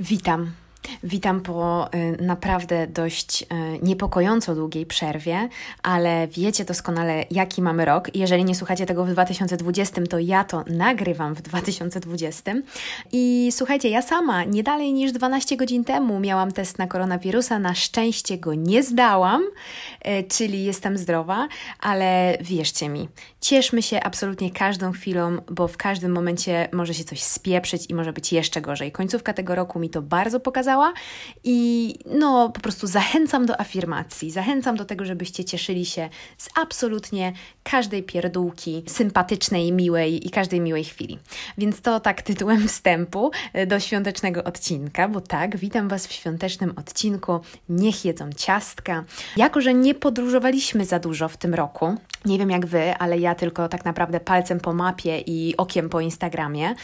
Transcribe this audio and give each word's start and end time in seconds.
Witam. 0.00 0.56
Witam 1.02 1.40
po 1.40 1.88
y, 1.94 2.22
naprawdę 2.22 2.86
dość 2.86 3.42
y, 3.42 3.46
niepokojąco 3.82 4.54
długiej 4.54 4.86
przerwie, 4.86 5.48
ale 5.82 6.28
wiecie 6.28 6.64
doskonale, 6.64 7.24
jaki 7.30 7.62
mamy 7.62 7.84
rok. 7.84 8.16
Jeżeli 8.16 8.44
nie 8.44 8.54
słuchacie 8.54 8.86
tego 8.86 9.04
w 9.04 9.10
2020, 9.10 10.02
to 10.02 10.18
ja 10.18 10.44
to 10.44 10.64
nagrywam 10.66 11.34
w 11.34 11.42
2020. 11.42 12.54
I 13.12 13.48
słuchajcie, 13.52 13.88
ja 13.88 14.02
sama 14.02 14.44
nie 14.44 14.62
dalej 14.62 14.92
niż 14.92 15.12
12 15.12 15.56
godzin 15.56 15.84
temu 15.84 16.20
miałam 16.20 16.52
test 16.52 16.78
na 16.78 16.86
koronawirusa. 16.86 17.58
Na 17.58 17.74
szczęście 17.74 18.38
go 18.38 18.54
nie 18.54 18.82
zdałam, 18.82 19.42
y, 19.42 20.24
czyli 20.28 20.64
jestem 20.64 20.98
zdrowa, 20.98 21.48
ale 21.80 22.38
wierzcie 22.40 22.88
mi, 22.88 23.08
cieszmy 23.40 23.82
się 23.82 24.00
absolutnie 24.02 24.50
każdą 24.50 24.92
chwilą, 24.92 25.36
bo 25.50 25.68
w 25.68 25.76
każdym 25.76 26.12
momencie 26.12 26.68
może 26.72 26.94
się 26.94 27.04
coś 27.04 27.22
spieprzyć 27.22 27.90
i 27.90 27.94
może 27.94 28.12
być 28.12 28.32
jeszcze 28.32 28.60
gorzej. 28.60 28.92
Końcówka 28.92 29.32
tego 29.32 29.54
roku 29.54 29.78
mi 29.78 29.90
to 29.90 30.02
bardzo 30.02 30.40
pokazała 30.40 30.89
i 31.44 31.94
no 32.06 32.48
po 32.48 32.60
prostu 32.60 32.86
zachęcam 32.86 33.46
do 33.46 33.60
afirmacji, 33.60 34.30
zachęcam 34.30 34.76
do 34.76 34.84
tego, 34.84 35.04
żebyście 35.04 35.44
cieszyli 35.44 35.86
się 35.86 36.08
z 36.38 36.48
absolutnie 36.58 37.32
każdej 37.62 38.02
pierdółki 38.02 38.82
sympatycznej, 38.86 39.72
miłej 39.72 40.26
i 40.26 40.30
każdej 40.30 40.60
miłej 40.60 40.84
chwili. 40.84 41.18
Więc 41.58 41.80
to 41.80 42.00
tak 42.00 42.22
tytułem 42.22 42.68
wstępu 42.68 43.30
e, 43.52 43.66
do 43.66 43.80
świątecznego 43.80 44.44
odcinka, 44.44 45.08
bo 45.08 45.20
tak, 45.20 45.56
witam 45.56 45.88
Was 45.88 46.06
w 46.06 46.12
świątecznym 46.12 46.72
odcinku. 46.76 47.40
Niech 47.68 48.04
jedzą 48.04 48.30
ciastka. 48.36 49.04
Jako, 49.36 49.60
że 49.60 49.74
nie 49.74 49.94
podróżowaliśmy 49.94 50.84
za 50.84 50.98
dużo 50.98 51.28
w 51.28 51.36
tym 51.36 51.54
roku, 51.54 51.96
nie 52.24 52.38
wiem 52.38 52.50
jak 52.50 52.66
Wy, 52.66 52.94
ale 52.94 53.18
ja 53.18 53.34
tylko 53.34 53.68
tak 53.68 53.84
naprawdę 53.84 54.20
palcem 54.20 54.60
po 54.60 54.72
mapie 54.74 55.18
i 55.26 55.56
okiem 55.56 55.88
po 55.88 56.00
Instagramie, 56.00 56.74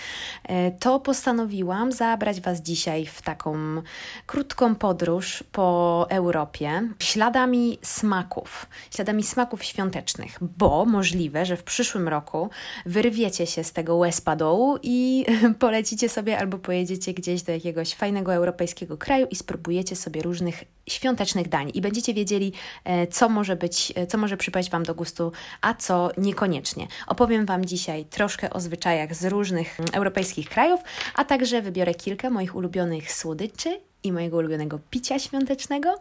e, 0.45 0.71
to 0.71 1.01
postanowiłam 1.01 1.93
zabrać 1.93 2.41
Was 2.41 2.61
dzisiaj 2.61 3.07
w 3.07 3.23
taką 3.23 3.83
krótką 4.27 4.75
podróż 4.75 5.45
po 5.53 6.07
Europie 6.11 6.89
śladami 6.99 7.79
smaków, 7.83 8.67
śladami 8.91 9.23
smaków 9.23 9.65
świątecznych, 9.65 10.39
bo 10.41 10.85
możliwe, 10.85 11.47
że 11.47 11.57
w 11.57 11.63
przyszłym 11.63 12.09
roku 12.09 12.51
wyrwiecie 12.87 13.47
się 13.47 13.65
z 13.65 13.73
tego 13.73 13.97
łezpadołu 13.97 14.79
i 14.83 15.27
polecicie 15.59 16.09
sobie 16.09 16.39
albo 16.39 16.59
pojedziecie 16.59 17.15
gdzieś 17.15 17.43
do 17.43 17.53
jakiegoś 17.53 17.95
fajnego 17.95 18.35
europejskiego 18.35 18.97
kraju 18.97 19.27
i 19.31 19.37
spróbujecie 19.37 19.97
sobie 19.97 20.23
różnych 20.23 20.65
świątecznych 20.89 21.49
dań 21.49 21.71
i 21.75 21.81
będziecie 21.81 22.15
wiedzieli, 22.15 22.53
e, 22.85 23.07
co 23.07 23.29
może 23.29 23.57
być, 23.57 23.93
e, 23.97 24.07
co 24.07 24.19
może 24.19 24.37
przypaść 24.37 24.71
Wam 24.71 24.83
do 24.83 24.95
gustu, 24.95 25.33
a 25.61 25.75
co 25.75 26.11
niekoniecznie. 26.19 26.87
Opowiem 27.07 27.47
Wam 27.47 27.65
dzisiaj 27.65 28.05
troszkę 28.05 28.51
o 28.51 28.61
zwyczajach 28.61 29.15
z 29.15 29.25
różnych 29.25 29.81
mm, 29.81 29.91
europejskich 29.95 30.49
krajów, 30.49 30.81
a 31.15 31.25
także 31.25 31.63
wybiorę 31.63 31.95
kilka 31.95 32.31
moich 32.31 32.55
ulubionych 32.55 33.13
słodyczy 33.13 33.81
i 34.07 34.13
mojego 34.13 34.37
ulubionego 34.37 34.79
picia 34.91 35.19
świątecznego, 35.19 35.99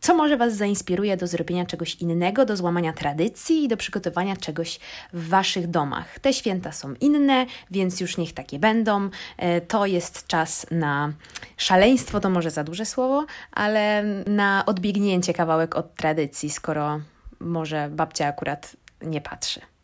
co 0.00 0.14
może 0.14 0.36
Was 0.36 0.56
zainspiruje 0.56 1.16
do 1.16 1.26
zrobienia 1.26 1.66
czegoś 1.66 1.94
innego, 1.94 2.44
do 2.44 2.56
złamania 2.56 2.92
tradycji 2.92 3.64
i 3.64 3.68
do 3.68 3.76
przygotowania 3.76 4.36
czegoś 4.36 4.80
w 5.12 5.28
Waszych 5.28 5.66
domach. 5.66 6.18
Te 6.18 6.32
święta 6.32 6.72
są 6.72 6.94
inne, 7.00 7.46
więc 7.70 8.00
już 8.00 8.16
niech 8.16 8.32
takie 8.32 8.58
będą. 8.58 9.10
E, 9.36 9.60
to 9.60 9.86
jest 9.86 10.26
czas 10.26 10.66
na 10.70 11.12
szaleństwo, 11.56 12.20
to 12.20 12.30
może 12.30 12.50
za 12.50 12.64
duże 12.64 12.86
słowo, 12.86 13.26
ale 13.52 14.04
na 14.26 14.66
odbiegnięcie 14.66 15.34
kawałek 15.34 15.76
od 15.76 15.94
tradycji, 15.94 16.50
skoro 16.50 17.00
może 17.40 17.90
babcia 17.90 18.26
akurat 18.26 18.76
nie 19.02 19.20
patrzy. 19.20 19.75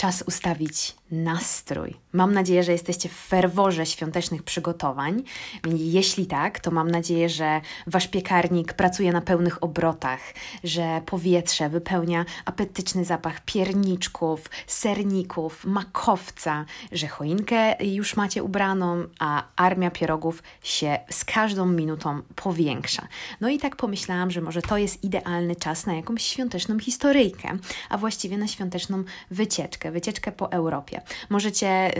Czas 0.00 0.24
ustawić 0.26 0.96
nastrój. 1.10 1.94
Mam 2.12 2.34
nadzieję, 2.34 2.62
że 2.62 2.72
jesteście 2.72 3.08
w 3.08 3.12
ferworze 3.12 3.86
świątecznych 3.86 4.42
przygotowań. 4.42 5.22
Jeśli 5.76 6.26
tak, 6.26 6.60
to 6.60 6.70
mam 6.70 6.90
nadzieję, 6.90 7.28
że 7.28 7.60
wasz 7.86 8.08
piekarnik 8.08 8.72
pracuje 8.72 9.12
na 9.12 9.20
pełnych 9.20 9.62
obrotach, 9.62 10.20
że 10.64 11.02
powietrze 11.06 11.68
wypełnia 11.68 12.24
apetyczny 12.44 13.04
zapach 13.04 13.44
pierniczków, 13.44 14.50
serników, 14.66 15.64
makowca, 15.64 16.64
że 16.92 17.06
choinkę 17.06 17.84
już 17.84 18.16
macie 18.16 18.42
ubraną, 18.42 19.04
a 19.18 19.44
armia 19.56 19.90
pierogów 19.90 20.42
się 20.62 20.98
z 21.10 21.24
każdą 21.24 21.66
minutą 21.66 22.22
powiększa. 22.36 23.08
No 23.40 23.48
i 23.48 23.58
tak 23.58 23.76
pomyślałam, 23.76 24.30
że 24.30 24.40
może 24.40 24.62
to 24.62 24.78
jest 24.78 25.04
idealny 25.04 25.56
czas 25.56 25.86
na 25.86 25.94
jakąś 25.94 26.22
świąteczną 26.22 26.78
historyjkę, 26.78 27.58
a 27.88 27.98
właściwie 27.98 28.38
na 28.38 28.46
świąteczną 28.46 29.04
wycieczkę, 29.30 29.87
wycieczkę 29.90 30.32
po 30.32 30.52
Europie. 30.52 31.00
Możecie 31.28 31.90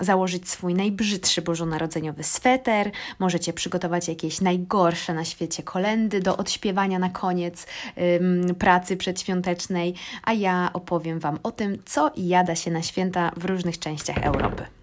założyć 0.00 0.50
swój 0.50 0.74
najbrzydszy 0.74 1.42
bożonarodzeniowy 1.42 2.22
sweter, 2.22 2.90
możecie 3.18 3.52
przygotować 3.52 4.08
jakieś 4.08 4.40
najgorsze 4.40 5.14
na 5.14 5.24
świecie 5.24 5.62
kolendy 5.62 6.20
do 6.20 6.36
odśpiewania 6.36 6.98
na 6.98 7.10
koniec 7.10 7.66
pracy 8.58 8.96
przedświątecznej, 8.96 9.94
a 10.24 10.32
ja 10.32 10.70
opowiem 10.72 11.18
Wam 11.18 11.38
o 11.42 11.52
tym, 11.52 11.82
co 11.84 12.10
jada 12.16 12.54
się 12.54 12.70
na 12.70 12.82
święta 12.82 13.30
w 13.36 13.44
różnych 13.44 13.78
częściach 13.78 14.18
Europy. 14.18 14.75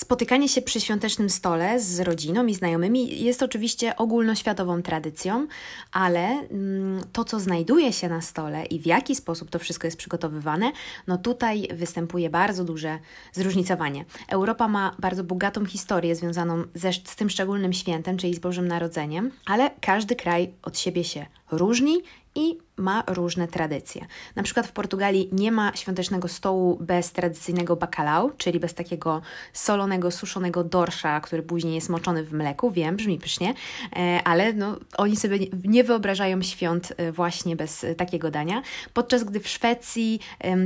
Spotykanie 0.00 0.48
się 0.48 0.62
przy 0.62 0.80
świątecznym 0.80 1.30
stole 1.30 1.80
z 1.80 2.00
rodziną 2.00 2.46
i 2.46 2.54
znajomymi 2.54 3.24
jest 3.24 3.42
oczywiście 3.42 3.96
ogólnoświatową 3.96 4.82
tradycją, 4.82 5.46
ale 5.92 6.28
mm, 6.28 7.00
to, 7.12 7.24
co 7.24 7.40
znajduje 7.40 7.92
się 7.92 8.08
na 8.08 8.20
stole 8.20 8.64
i 8.64 8.78
w 8.78 8.86
jaki 8.86 9.14
sposób 9.14 9.50
to 9.50 9.58
wszystko 9.58 9.86
jest 9.86 9.96
przygotowywane, 9.96 10.72
no 11.06 11.18
tutaj 11.18 11.68
występuje 11.72 12.30
bardzo 12.30 12.64
duże 12.64 12.98
zróżnicowanie. 13.32 14.04
Europa 14.28 14.68
ma 14.68 14.96
bardzo 14.98 15.24
bogatą 15.24 15.66
historię 15.66 16.16
związaną 16.16 16.64
ze, 16.74 16.92
z 16.92 17.16
tym 17.16 17.30
szczególnym 17.30 17.72
świętem, 17.72 18.16
czyli 18.16 18.34
z 18.34 18.38
Bożym 18.38 18.68
Narodzeniem, 18.68 19.30
ale 19.46 19.70
każdy 19.80 20.16
kraj 20.16 20.52
od 20.62 20.78
siebie 20.78 21.04
się 21.04 21.26
różni 21.50 22.02
i 22.40 22.58
ma 22.76 23.04
różne 23.06 23.48
tradycje. 23.48 24.06
Na 24.36 24.42
przykład 24.42 24.66
w 24.66 24.72
Portugalii 24.72 25.28
nie 25.32 25.52
ma 25.52 25.72
świątecznego 25.76 26.28
stołu 26.28 26.78
bez 26.80 27.12
tradycyjnego 27.12 27.76
bacalhau, 27.76 28.30
czyli 28.30 28.60
bez 28.60 28.74
takiego 28.74 29.22
solonego, 29.52 30.10
suszonego 30.10 30.64
dorsza, 30.64 31.20
który 31.20 31.42
później 31.42 31.74
jest 31.74 31.88
moczony 31.88 32.24
w 32.24 32.32
mleku. 32.32 32.70
Wiem, 32.70 32.96
brzmi 32.96 33.18
pysznie, 33.18 33.54
e, 33.96 34.20
ale 34.24 34.52
no, 34.52 34.76
oni 34.96 35.16
sobie 35.16 35.38
nie 35.64 35.84
wyobrażają 35.84 36.42
świąt 36.42 36.92
e, 36.96 37.12
właśnie 37.12 37.56
bez 37.56 37.86
takiego 37.96 38.30
dania. 38.30 38.62
Podczas 38.94 39.24
gdy 39.24 39.40
w 39.40 39.48
Szwecji 39.48 40.20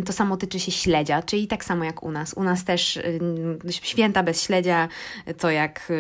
to 0.07 0.13
samo 0.13 0.37
tyczy 0.37 0.61
się 0.61 0.73
śledzia, 0.73 1.23
czyli 1.23 1.47
tak 1.47 1.65
samo 1.65 1.85
jak 1.85 2.03
u 2.03 2.11
nas. 2.11 2.35
U 2.35 2.43
nas 2.43 2.65
też 2.65 2.99
święta 3.71 4.23
bez 4.23 4.43
śledzia 4.43 4.89
to 5.39 5.51
jak 5.51 5.93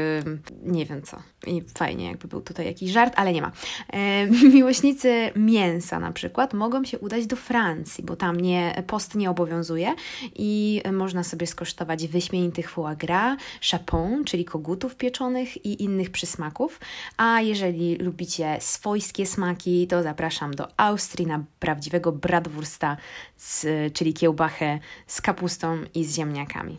nie 0.62 0.87
wiem 0.87 1.03
co. 1.03 1.34
I 1.47 1.62
fajnie 1.78 2.06
jakby 2.06 2.28
był 2.28 2.41
tutaj 2.41 2.66
jakiś 2.66 2.91
żart, 2.91 3.12
ale 3.16 3.32
nie 3.32 3.43
ma. 3.43 3.53
E, 3.93 4.27
miłośnicy 4.55 5.31
mięsa 5.37 6.00
na 6.00 6.12
przykład 6.12 6.55
mogą 6.55 6.84
się 6.84 6.99
udać 6.99 7.27
do 7.27 7.37
Francji, 7.37 8.05
bo 8.05 8.16
tam 8.16 8.41
nie, 8.41 8.82
post 8.87 9.15
nie 9.15 9.31
obowiązuje 9.31 9.94
i 10.34 10.82
można 10.93 11.25
sobie 11.25 11.47
skosztować 11.47 12.09
wyśmienitych 12.09 12.71
foie 12.71 12.97
gras, 12.97 13.38
chapon, 13.71 14.25
czyli 14.25 14.44
kogutów 14.44 14.97
pieczonych 14.97 15.65
i 15.66 15.82
innych 15.82 16.10
przysmaków. 16.10 16.81
A 17.16 17.41
jeżeli 17.41 17.97
lubicie 17.97 18.56
swojskie 18.61 19.26
smaki, 19.26 19.87
to 19.87 20.03
zapraszam 20.03 20.55
do 20.55 20.81
Austrii 20.81 21.26
na 21.26 21.44
prawdziwego 21.59 22.12
bratwursta, 22.12 22.97
z, 23.37 23.66
czyli 23.94 24.15
kiełbachę 24.15 24.78
z 25.06 25.21
kapustą 25.21 25.78
i 25.94 26.05
z 26.05 26.16
ziemniakami. 26.16 26.78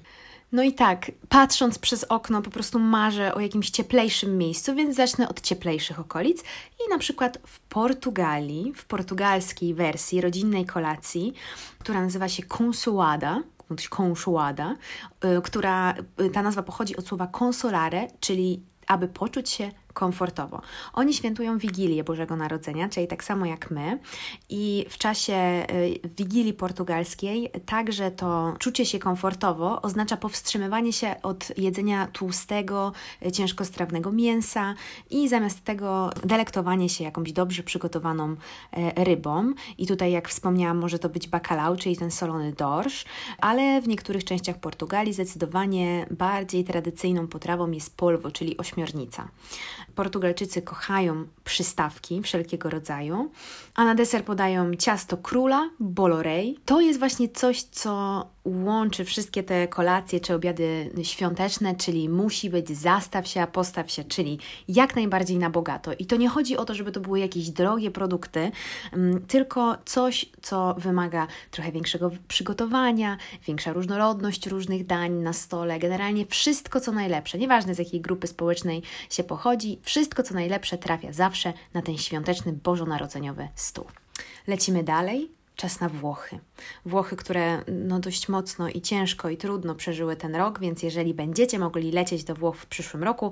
No 0.51 0.63
i 0.63 0.73
tak, 0.73 1.11
patrząc 1.29 1.79
przez 1.79 2.03
okno, 2.03 2.41
po 2.41 2.49
prostu 2.49 2.79
marzę 2.79 3.35
o 3.35 3.39
jakimś 3.39 3.69
cieplejszym 3.69 4.37
miejscu, 4.37 4.75
więc 4.75 4.95
zacznę 4.95 5.29
od 5.29 5.41
cieplejszych 5.41 5.99
okolic. 5.99 6.41
I 6.85 6.89
na 6.89 6.97
przykład 6.97 7.39
w 7.47 7.59
Portugalii, 7.59 8.73
w 8.75 8.85
portugalskiej 8.85 9.73
wersji 9.73 10.21
rodzinnej 10.21 10.65
kolacji, 10.65 11.33
która 11.79 12.01
nazywa 12.01 12.29
się 12.29 12.43
consuada, 12.57 13.43
consuada, 13.97 14.75
y, 15.37 15.41
która, 15.41 15.95
y, 16.21 16.29
ta 16.29 16.41
nazwa 16.41 16.63
pochodzi 16.63 16.97
od 16.97 17.07
słowa 17.07 17.27
consolare, 17.27 18.07
czyli 18.19 18.63
aby 18.87 19.07
poczuć 19.07 19.49
się 19.49 19.71
komfortowo. 19.95 20.61
Oni 20.93 21.13
świętują 21.13 21.57
Wigilię 21.57 22.03
Bożego 22.03 22.35
Narodzenia, 22.35 22.89
czyli 22.89 23.07
tak 23.07 23.23
samo 23.23 23.45
jak 23.45 23.71
my 23.71 23.99
i 24.49 24.85
w 24.89 24.97
czasie 24.97 25.65
y, 25.71 26.09
Wigilii 26.17 26.53
portugalskiej 26.53 27.51
także 27.65 28.11
to 28.11 28.53
czucie 28.59 28.85
się 28.85 28.99
komfortowo 28.99 29.81
oznacza 29.81 30.17
powstrzymywanie 30.17 30.93
się 30.93 31.15
od 31.23 31.57
jedzenia 31.57 32.07
tłustego, 32.07 32.91
y, 33.25 33.31
ciężkostrawnego 33.31 34.11
mięsa 34.11 34.75
i 35.09 35.29
zamiast 35.29 35.63
tego 35.63 36.09
delektowanie 36.23 36.89
się 36.89 37.03
jakąś 37.03 37.31
dobrze 37.31 37.63
przygotowaną 37.63 38.31
y, 38.31 38.37
rybą 39.03 39.53
i 39.77 39.87
tutaj 39.87 40.11
jak 40.11 40.29
wspomniałam 40.29 40.77
może 40.77 40.99
to 40.99 41.09
być 41.09 41.27
bacalhau, 41.27 41.77
czyli 41.77 41.97
ten 41.97 42.11
solony 42.11 42.53
dorsz, 42.53 43.05
ale 43.39 43.81
w 43.81 43.87
niektórych 43.87 44.23
częściach 44.23 44.59
Portugalii 44.59 45.13
zdecydowanie 45.13 46.05
bardziej 46.11 46.63
tradycyjną 46.63 47.27
potrawą 47.27 47.71
jest 47.71 47.97
polwo, 47.97 48.31
czyli 48.31 48.57
ośmiornica. 48.57 49.27
Portugalczycy 49.95 50.61
kochają 50.61 51.27
przystawki 51.43 52.21
wszelkiego 52.21 52.69
rodzaju, 52.69 53.31
a 53.75 53.85
na 53.85 53.95
deser 53.95 54.23
podają 54.23 54.75
ciasto 54.75 55.17
króla, 55.17 55.69
bolorei. 55.79 56.59
To 56.65 56.81
jest 56.81 56.99
właśnie 56.99 57.29
coś, 57.29 57.63
co 57.63 58.25
łączy 58.45 59.05
wszystkie 59.05 59.43
te 59.43 59.67
kolacje 59.67 60.19
czy 60.19 60.33
obiady 60.33 60.91
świąteczne, 61.03 61.75
czyli 61.75 62.09
musi 62.09 62.49
być 62.49 62.69
zastaw 62.69 63.27
się, 63.27 63.41
a 63.41 63.47
postaw 63.47 63.91
się, 63.91 64.03
czyli 64.03 64.39
jak 64.67 64.95
najbardziej 64.95 65.37
na 65.37 65.49
bogato. 65.49 65.93
I 65.93 66.05
to 66.05 66.15
nie 66.15 66.29
chodzi 66.29 66.57
o 66.57 66.65
to, 66.65 66.75
żeby 66.75 66.91
to 66.91 66.99
były 66.99 67.19
jakieś 67.19 67.49
drogie 67.49 67.91
produkty, 67.91 68.51
mm, 68.93 69.25
tylko 69.25 69.77
coś, 69.85 70.25
co 70.41 70.75
wymaga 70.77 71.27
trochę 71.51 71.71
większego 71.71 72.11
przygotowania, 72.27 73.17
większa 73.47 73.73
różnorodność 73.73 74.47
różnych 74.47 74.85
dań 74.85 75.11
na 75.11 75.33
stole, 75.33 75.79
generalnie 75.79 76.25
wszystko, 76.25 76.81
co 76.81 76.91
najlepsze, 76.91 77.37
nieważne 77.37 77.75
z 77.75 77.79
jakiej 77.79 78.01
grupy 78.01 78.27
społecznej 78.27 78.81
się 79.09 79.23
pochodzi, 79.23 79.79
wszystko, 79.81 80.23
co 80.23 80.33
najlepsze 80.33 80.77
trafia 80.77 81.13
zawsze 81.13 81.53
na 81.73 81.81
ten 81.81 81.97
świąteczny 81.97 82.53
bożonarodzeniowy 82.53 83.47
stół. 83.55 83.85
Lecimy 84.47 84.83
dalej. 84.83 85.34
Czas 85.55 85.79
na 85.79 85.89
Włochy. 85.89 86.39
Włochy, 86.85 87.15
które 87.15 87.61
no 87.67 87.99
dość 87.99 88.29
mocno 88.29 88.69
i 88.69 88.81
ciężko 88.81 89.29
i 89.29 89.37
trudno 89.37 89.75
przeżyły 89.75 90.15
ten 90.15 90.35
rok, 90.35 90.59
więc 90.59 90.83
jeżeli 90.83 91.13
będziecie 91.13 91.59
mogli 91.59 91.91
lecieć 91.91 92.23
do 92.23 92.35
Włoch 92.35 92.57
w 92.57 92.65
przyszłym 92.65 93.03
roku, 93.03 93.31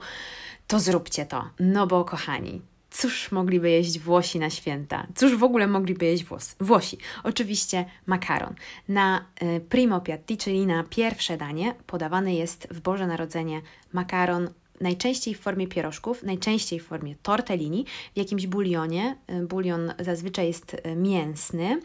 to 0.67 0.79
zróbcie 0.79 1.25
to. 1.25 1.49
No 1.59 1.87
bo 1.87 2.05
kochani, 2.05 2.61
cóż 2.91 3.31
mogliby 3.31 3.69
jeść 3.69 3.99
Włosi 3.99 4.39
na 4.39 4.49
święta? 4.49 5.07
Cóż 5.15 5.35
w 5.35 5.43
ogóle 5.43 5.67
mogliby 5.67 6.05
jeść 6.05 6.23
Włos 6.23 6.55
Włosi? 6.59 6.97
Oczywiście 7.23 7.85
makaron. 8.05 8.55
Na 8.87 9.25
y, 9.43 9.61
primo 9.69 10.01
piatti, 10.01 10.37
czyli 10.37 10.65
na 10.65 10.83
pierwsze 10.83 11.37
danie, 11.37 11.75
podawany 11.87 12.33
jest 12.33 12.67
w 12.71 12.81
Boże 12.81 13.07
Narodzenie 13.07 13.61
makaron 13.93 14.49
najczęściej 14.83 15.33
w 15.33 15.39
formie 15.39 15.67
pierożków, 15.67 16.23
najczęściej 16.23 16.79
w 16.79 16.85
formie 16.85 17.15
tortellini, 17.23 17.85
w 18.13 18.17
jakimś 18.17 18.47
bulionie. 18.47 19.17
Y, 19.31 19.47
bulion 19.47 19.93
zazwyczaj 19.99 20.47
jest 20.47 20.73
y, 20.73 20.95
mięsny. 20.95 21.79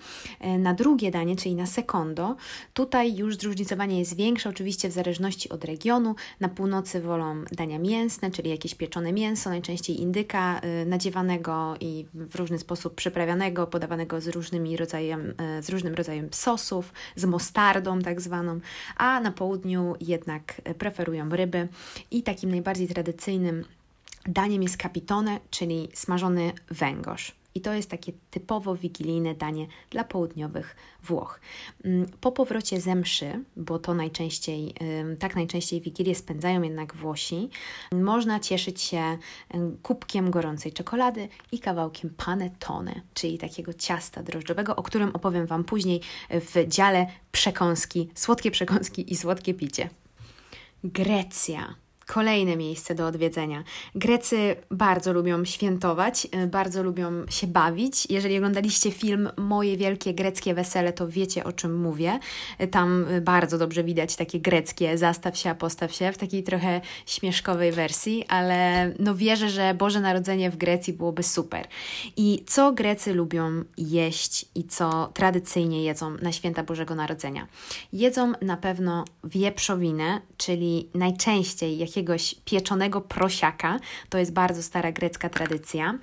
Y, 0.45 0.59
na 0.59 0.75
drugie 0.75 1.11
danie, 1.11 1.37
czyli 1.37 1.55
na 1.55 1.67
secondo, 1.67 2.37
tutaj 2.75 3.17
już 3.17 3.37
zróżnicowanie 3.37 3.99
jest 3.99 4.17
większe, 4.17 4.49
oczywiście 4.49 4.89
w 4.89 4.93
zależności 4.93 5.49
od 5.49 5.65
regionu. 5.65 6.15
Na 6.41 6.49
północy 6.49 7.01
wolą 7.01 7.45
dania 7.53 7.79
mięsne, 7.79 8.31
czyli 8.31 8.51
jakieś 8.51 8.75
pieczone 8.75 9.13
mięso, 9.13 9.51
najczęściej 9.51 10.01
indyka 10.01 10.61
nadziewanego 10.87 11.77
i 11.81 12.07
w 12.15 12.35
różny 12.35 12.59
sposób 12.59 12.95
przyprawianego, 12.95 13.67
podawanego 13.67 14.21
z, 14.21 14.29
różnymi 14.29 14.77
rodzajem, 14.77 15.35
z 15.61 15.69
różnym 15.69 15.95
rodzajem 15.95 16.29
sosów, 16.33 16.93
z 17.17 17.25
mostardą 17.25 18.01
tak 18.01 18.21
zwaną, 18.21 18.61
a 18.97 19.21
na 19.21 19.33
południu 19.33 19.95
jednak 20.01 20.61
preferują 20.79 21.29
ryby 21.29 21.69
i 22.11 22.23
takim 22.23 22.51
najbardziej 22.51 22.88
tradycyjnym 22.89 23.65
daniem 24.27 24.63
jest 24.63 24.83
capitone, 24.83 25.41
czyli 25.51 25.89
smażony 25.95 26.53
węgorz. 26.71 27.39
I 27.55 27.61
to 27.61 27.75
jest 27.75 27.91
takie 27.91 28.13
typowo 28.31 28.77
wigilijne 28.77 29.35
danie 29.35 29.67
dla 29.91 30.05
południowych 30.05 30.77
Włoch. 31.03 31.41
Mm, 31.85 32.07
po 32.21 32.33
powrocie 32.33 32.81
ze 32.81 32.95
mszy, 32.95 33.45
bo 33.57 33.79
to 33.79 33.95
najczęściej, 33.95 34.75
tak 35.19 35.37
najczęściej 35.37 35.81
wigilię 35.81 36.15
spędzają 36.15 36.63
jednak 36.63 36.95
Włosi, 36.95 37.49
można 37.93 38.41
cieszyć 38.41 38.81
się 38.81 39.19
kubkiem 39.83 40.31
gorącej 40.31 40.73
czekolady 40.73 41.29
i 41.53 41.59
kawałkiem 41.59 42.11
panettone, 42.17 43.01
czyli 43.15 43.39
takiego 43.39 43.75
ciasta 43.75 44.23
drożdżowego, 44.23 44.77
o 44.77 44.83
którym 44.83 45.11
opowiem 45.15 45.47
Wam 45.47 45.65
później 45.65 46.01
w 46.31 46.69
dziale 46.69 47.07
przekąski, 47.33 48.09
słodkie 48.15 48.51
przekąski 48.51 49.13
i 49.13 49.17
słodkie 49.17 49.55
picie. 49.55 49.91
Grecja 50.85 51.75
kolejne 52.09 52.57
miejsce 52.57 52.95
do 52.95 53.07
odwiedzenia. 53.07 53.65
Grecy 53.95 54.57
bardzo 54.71 55.13
lubią 55.13 55.45
świętować, 55.45 56.27
y, 56.45 56.47
bardzo 56.47 56.83
lubią 56.83 57.27
się 57.31 57.47
bawić. 57.47 58.07
Jeżeli 58.11 58.37
oglądaliście 58.37 58.91
film 58.91 59.29
Moje 59.37 59.77
Wielkie 59.77 60.15
Greckie 60.15 60.55
Wesele, 60.55 60.93
to 60.93 61.09
wiecie 61.09 61.45
o 61.45 61.53
czym 61.53 61.81
mówię. 61.81 62.19
Y, 62.61 62.69
tam 62.69 63.09
y, 63.09 63.21
bardzo 63.21 63.59
dobrze 63.59 63.85
widać 63.85 64.17
takie 64.17 64.41
greckie 64.41 64.99
zastaw 64.99 65.39
się, 65.39 65.51
a 65.51 65.55
postaw 65.55 65.93
się 65.93 66.13
w 66.13 66.19
takiej 66.19 66.43
trochę 66.43 66.81
śmieszkowej 67.07 67.73
wersji, 67.73 68.25
ale 68.29 68.91
no 68.99 69.15
wierzę, 69.15 69.51
że 69.51 69.75
Boże 69.75 70.01
Narodzenie 70.01 70.51
w 70.51 70.57
Grecji 70.57 70.93
byłoby 70.93 71.23
super. 71.23 71.67
I 72.17 72.45
co 72.47 72.73
Grecy 72.73 73.15
lubią 73.15 73.65
jeść 73.79 74.47
i 74.55 74.65
co 74.65 75.11
tradycyjnie 75.15 75.85
jedzą 75.85 76.11
na 76.11 76.33
święta 76.33 76.63
Bożego 76.63 76.95
Narodzenia? 76.95 77.47
Jedzą 77.93 78.33
na 78.43 78.57
pewno 78.57 79.05
wieprzowinę, 79.25 80.21
czyli 80.37 80.89
najczęściej 80.95 81.79
jakie 81.79 81.98
jakiegoś 81.99 82.35
pieczonego 82.45 83.01
prosiaka. 83.01 83.79
To 84.09 84.19
jest 84.19 84.33
bardzo 84.33 84.63
stara 84.63 84.93
grecka 84.93 85.29
tradycja. 85.29 85.99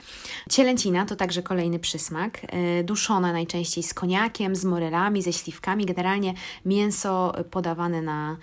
Cielęcina 0.49 1.05
to 1.05 1.15
także 1.15 1.43
kolejny 1.43 1.79
przysmak. 1.79 2.41
E, 2.43 2.83
duszona 2.83 3.33
najczęściej 3.33 3.83
z 3.83 3.93
koniakiem, 3.93 4.55
z 4.55 4.65
morelami, 4.65 5.21
ze 5.21 5.33
śliwkami. 5.33 5.85
Generalnie 5.85 6.33
mięso 6.65 7.33
podawane 7.51 8.01
na, 8.01 8.37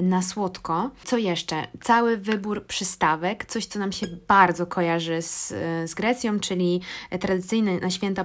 na 0.00 0.22
słodko. 0.22 0.90
Co 1.04 1.16
jeszcze? 1.16 1.66
Cały 1.82 2.16
wybór 2.16 2.66
przystawek. 2.66 3.44
Coś, 3.44 3.66
co 3.66 3.78
nam 3.78 3.92
się 3.92 4.06
bardzo 4.28 4.66
kojarzy 4.66 5.22
z, 5.22 5.48
z 5.90 5.94
Grecją, 5.94 6.40
czyli 6.40 6.80
tradycyjny 7.20 7.80
na 7.80 7.90
święta 7.90 8.24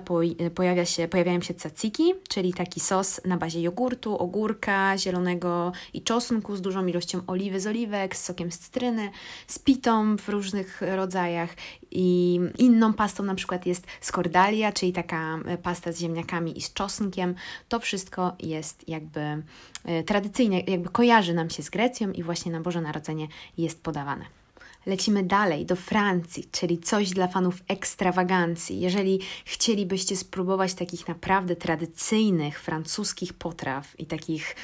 pojawia 0.56 0.86
się, 0.86 1.08
pojawiają 1.08 1.42
się 1.42 1.54
tzatziki, 1.54 2.14
czyli 2.30 2.54
taki 2.54 2.80
sos 2.80 3.22
na 3.26 3.38
bazie 3.38 3.62
jogurtu, 3.62 4.18
ogórka 4.18 4.98
zielonego 4.98 5.72
i 5.94 6.02
czosnku 6.02 6.56
z 6.56 6.62
dużą 6.62 6.86
ilością 6.86 7.22
oliwy 7.28 7.60
z 7.60 7.68
oliwek, 7.68 8.16
z 8.16 8.24
sokiem 8.24 8.51
z 8.52 8.60
cytryny, 8.60 9.10
z 9.48 9.60
pitą 9.60 10.18
w 10.18 10.30
różnych 10.30 10.82
rodzajach 10.82 11.50
i 11.92 12.40
inną 12.58 12.94
pastą 12.94 13.24
na 13.24 13.36
przykład 13.36 13.66
jest 13.66 13.88
skordalia, 14.02 14.72
czyli 14.72 14.94
taka 14.94 15.40
e, 15.46 15.58
pasta 15.58 15.92
z 15.92 16.00
ziemniakami 16.00 16.58
i 16.58 16.62
z 16.62 16.74
czosnkiem. 16.74 17.36
To 17.70 17.80
wszystko 17.80 18.36
jest 18.40 18.90
jakby 18.90 19.44
e, 19.86 20.04
tradycyjnie, 20.04 20.60
jakby 20.60 20.90
kojarzy 20.90 21.34
nam 21.34 21.50
się 21.50 21.64
z 21.64 21.70
Grecją 21.70 22.12
i 22.12 22.24
właśnie 22.24 22.52
na 22.52 22.62
Boże 22.62 22.82
Narodzenie 22.82 23.28
jest 23.58 23.84
podawane. 23.84 24.42
Lecimy 24.86 25.24
dalej 25.24 25.66
do 25.66 25.76
Francji, 25.76 26.48
czyli 26.52 26.80
coś 26.80 27.10
dla 27.10 27.28
fanów 27.28 27.64
ekstrawagancji. 27.68 28.80
Jeżeli 28.80 29.20
chcielibyście 29.46 30.18
spróbować 30.18 30.74
takich 30.74 31.08
naprawdę 31.08 31.56
tradycyjnych 31.56 32.62
francuskich 32.62 33.34
potraw 33.34 34.00
i 34.00 34.06
takich 34.06 34.56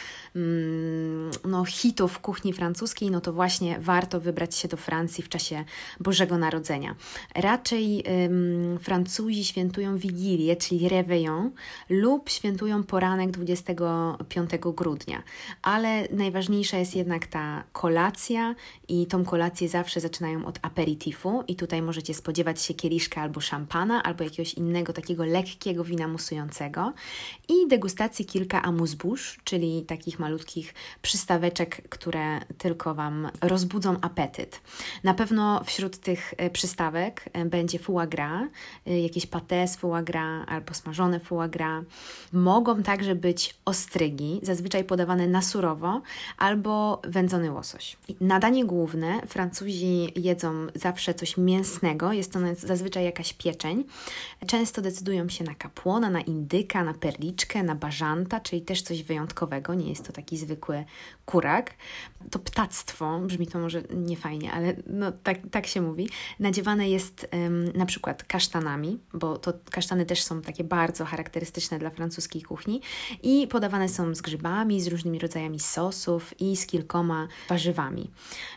no, 1.46 1.66
hitów 1.66 2.20
kuchni 2.20 2.54
francuskiej, 2.54 3.12
no 3.12 3.22
to 3.22 3.34
właśnie 3.34 3.80
warto 3.80 4.20
wybrać 4.20 4.56
się 4.56 4.68
do 4.68 4.78
Francji 4.78 5.24
w 5.24 5.30
czasie 5.30 5.64
Bożego 6.00 6.38
Narodzenia. 6.38 6.96
Raczej 7.36 8.04
Francuzi 8.82 9.46
świętują 9.46 9.98
Wigilię, 9.98 10.56
czyli 10.56 10.90
Réveillon, 10.90 11.50
lub 11.90 12.30
świętują 12.30 12.84
poranek 12.84 13.32
25 13.32 14.52
grudnia, 14.76 15.24
ale 15.62 16.08
najważniejsza 16.12 16.78
jest 16.78 16.96
jednak 16.96 17.28
ta 17.28 17.64
kolacja 17.74 18.56
i 18.88 19.08
tą 19.08 19.26
kolację 19.26 19.70
zawsze 19.70 20.00
zaczynają 20.00 20.46
od 20.46 20.60
aperitifu 20.62 21.44
i 21.48 21.56
tutaj 21.56 21.82
możecie 21.82 22.14
spodziewać 22.14 22.62
się 22.62 22.74
kieliszka 22.74 23.22
albo 23.22 23.42
szampana, 23.42 24.04
albo 24.04 24.24
jakiegoś 24.24 24.54
innego 24.54 24.94
takiego 24.94 25.26
lekkiego 25.26 25.84
wina 25.84 26.08
musującego 26.08 26.94
i 27.50 27.68
degustacji 27.68 28.26
kilka 28.26 28.62
amuse-bouche, 28.62 29.38
czyli 29.44 29.86
takich 29.86 30.20
malutkich 30.28 30.74
przystaweczek, 31.02 31.90
które 31.90 32.40
tylko 32.58 32.96
Wam 32.96 33.30
rozbudzą 33.42 33.96
apetyt. 34.02 34.62
Na 35.04 35.14
pewno 35.14 35.64
wśród 35.64 35.98
tych 35.98 36.34
e, 36.38 36.50
przystawek 36.50 37.26
e, 37.34 37.46
będzie 37.46 37.80
foie 37.80 38.08
gras, 38.08 38.44
e, 38.88 39.02
jakieś 39.02 39.28
pâté 39.28 39.68
z 39.68 39.76
foie 39.76 40.04
gras 40.04 40.46
albo 40.48 40.74
smażone 40.74 41.20
foie 41.20 41.50
gras. 41.50 41.84
Mogą 42.34 42.84
także 42.84 43.16
być 43.16 43.56
ostrygi, 43.66 44.40
zazwyczaj 44.44 44.84
podawane 44.84 45.28
na 45.28 45.42
surowo, 45.42 46.02
albo 46.38 47.02
wędzony 47.04 47.52
łosoś. 47.52 47.98
Na 48.22 48.40
danie 48.40 48.66
główne 48.66 49.22
Francuzi 49.28 50.14
jedzą 50.16 50.68
zawsze 50.76 51.14
coś 51.14 51.38
mięsnego, 51.38 52.14
jest 52.14 52.34
to 52.34 52.40
zazwyczaj 52.56 53.04
jakaś 53.04 53.34
pieczeń. 53.34 53.84
Często 54.48 54.82
decydują 54.82 55.30
się 55.30 55.44
na 55.44 55.56
kapłona, 55.56 56.10
na 56.10 56.22
indyka, 56.22 56.84
na 56.84 56.94
perliczkę, 56.94 57.64
na 57.64 57.76
bażanta, 57.76 58.40
czyli 58.40 58.62
też 58.62 58.82
coś 58.82 59.04
wyjątkowego, 59.04 59.74
nie 59.74 59.90
jest 59.90 60.08
to 60.08 60.14
taki 60.18 60.38
zwykły 60.38 60.86
kurak. 61.26 61.74
To 62.32 62.40
ptactwo, 62.40 63.20
brzmi 63.20 63.48
to 63.48 63.60
może 63.60 63.82
niefajnie, 63.96 64.52
ale 64.52 64.76
no, 64.88 65.12
tak, 65.12 65.38
tak 65.52 65.68
się 65.68 65.82
mówi, 65.82 66.10
nadziewane 66.40 66.90
jest 66.90 67.28
um, 67.34 67.72
na 67.72 67.86
przykład 67.86 68.24
kasztanami, 68.24 69.00
bo 69.14 69.38
to 69.38 69.54
kasztany 69.72 70.06
też 70.06 70.24
są 70.24 70.42
takie 70.42 70.64
bardzo 70.64 71.06
charakterystyczne 71.06 71.80
dla 71.80 71.90
francuskiej 71.90 72.42
kuchni 72.42 72.82
i 73.24 73.48
podawane 73.48 73.90
są 73.90 74.16
z 74.16 74.22
grzybami, 74.22 74.82
z 74.82 74.88
różnymi 74.88 75.20
rodzajami 75.20 75.60
sosów 75.60 76.42
i 76.42 76.58
z 76.58 76.66
kilkoma 76.66 77.28
warzywami. 77.50 78.12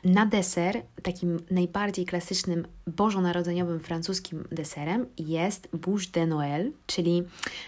Na 0.05 0.27
deser, 0.27 0.83
takim 1.03 1.41
najbardziej 1.51 2.07
klasycznym 2.07 2.67
bożonarodzeniowym 2.87 3.81
francuskim 3.81 4.45
deserem 4.53 5.07
jest 5.19 5.69
bouche 5.73 6.11
de 6.13 6.27
Noël, 6.27 6.73
czyli 6.87 7.23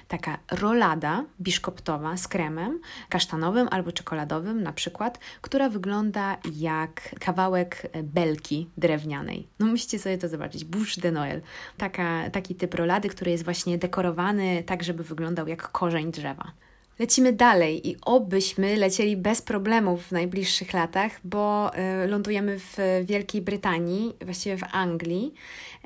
taka 0.08 0.38
rolada 0.50 1.24
biszkoptowa 1.40 2.16
z 2.16 2.28
kremem 2.28 2.80
kasztanowym 3.08 3.68
albo 3.72 3.92
czekoladowym 3.92 4.62
na 4.62 4.72
przykład, 4.72 5.18
która 5.40 5.68
wygląda 5.68 6.36
jak 6.56 7.14
kawałek 7.20 7.90
belki 8.02 8.68
drewnianej. 8.76 9.46
No 9.58 9.66
musicie 9.66 9.98
sobie 9.98 10.18
to 10.18 10.28
zobaczyć. 10.28 10.64
Bouche 10.64 11.00
de 11.00 11.12
Noël. 11.12 11.40
Taka, 11.76 12.30
taki 12.30 12.54
typ 12.54 12.74
rolady, 12.74 13.08
który 13.08 13.30
jest 13.30 13.44
właśnie 13.44 13.78
dekorowany 13.78 14.62
tak, 14.66 14.82
żeby 14.82 15.02
wyglądał 15.02 15.48
jak 15.48 15.68
korzeń 15.68 16.12
drzewa. 16.12 16.52
Lecimy 16.98 17.32
dalej 17.32 17.88
i 17.88 17.96
obyśmy 18.02 18.76
lecieli 18.76 19.16
bez 19.16 19.42
problemów 19.42 20.06
w 20.06 20.12
najbliższych 20.12 20.72
latach, 20.72 21.20
bo 21.24 21.70
y, 22.04 22.06
lądujemy 22.06 22.58
w 22.58 22.76
Wielkiej 23.04 23.42
Brytanii, 23.42 24.14
właściwie 24.20 24.56
w 24.56 24.64
Anglii. 24.72 25.34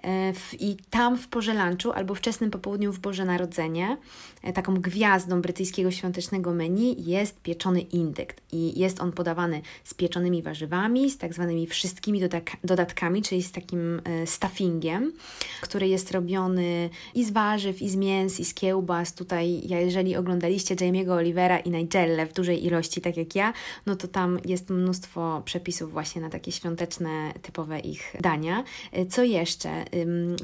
E, 0.05 0.33
I 0.61 0.77
tam 0.91 1.19
w 1.19 1.29
porze 1.29 1.55
lunchu 1.55 1.93
albo 1.93 2.15
wczesnym 2.15 2.51
popołudniu 2.51 2.93
w 2.93 2.99
Boże 2.99 3.25
Narodzenie, 3.25 3.97
e, 4.43 4.53
taką 4.53 4.75
gwiazdą 4.75 5.43
brytyjskiego 5.43 5.91
świątecznego 5.91 6.55
menu 6.55 6.97
jest 6.99 7.41
pieczony 7.43 7.81
indyk. 7.81 8.37
I 8.53 8.81
jest 8.81 9.01
on 9.01 9.13
podawany 9.13 9.63
z 9.85 9.95
pieczonymi 9.95 10.43
warzywami, 10.43 11.11
z 11.11 11.19
tak 11.19 11.35
zwanymi 11.35 11.67
wszystkimi 11.67 12.21
dodatkami, 12.65 13.23
czyli 13.23 13.43
z 13.43 13.53
takim 13.53 14.01
e, 14.05 14.27
stuffingiem, 14.27 15.13
który 15.61 15.89
jest 15.89 16.13
robiony 16.13 16.91
i 17.15 17.25
z 17.25 17.31
warzyw, 17.31 17.83
i 17.83 17.89
z 17.89 17.97
mięs, 17.97 18.41
i 18.41 18.45
z 18.45 18.55
kiełbas. 18.55 19.15
Tutaj, 19.15 19.69
jeżeli 19.69 20.17
oglądaliście 20.17 20.77
Jamie'ego 20.77 21.11
Olivera 21.11 21.59
i 21.59 21.71
Nigelle 21.71 22.27
w 22.27 22.33
dużej 22.33 22.67
ilości, 22.67 23.01
tak 23.01 23.17
jak 23.17 23.35
ja, 23.35 23.53
no 23.87 23.97
to 23.97 24.09
tam 24.09 24.39
jest 24.45 24.71
mnóstwo 24.71 25.43
przepisów 25.45 25.93
właśnie 25.93 26.23
na 26.23 26.31
takie 26.31 26.53
świąteczne, 26.53 27.33
typowe 27.43 27.81
ich 27.81 28.17
dania. 28.21 28.65
Co 29.11 29.23
jeszcze? 29.23 29.86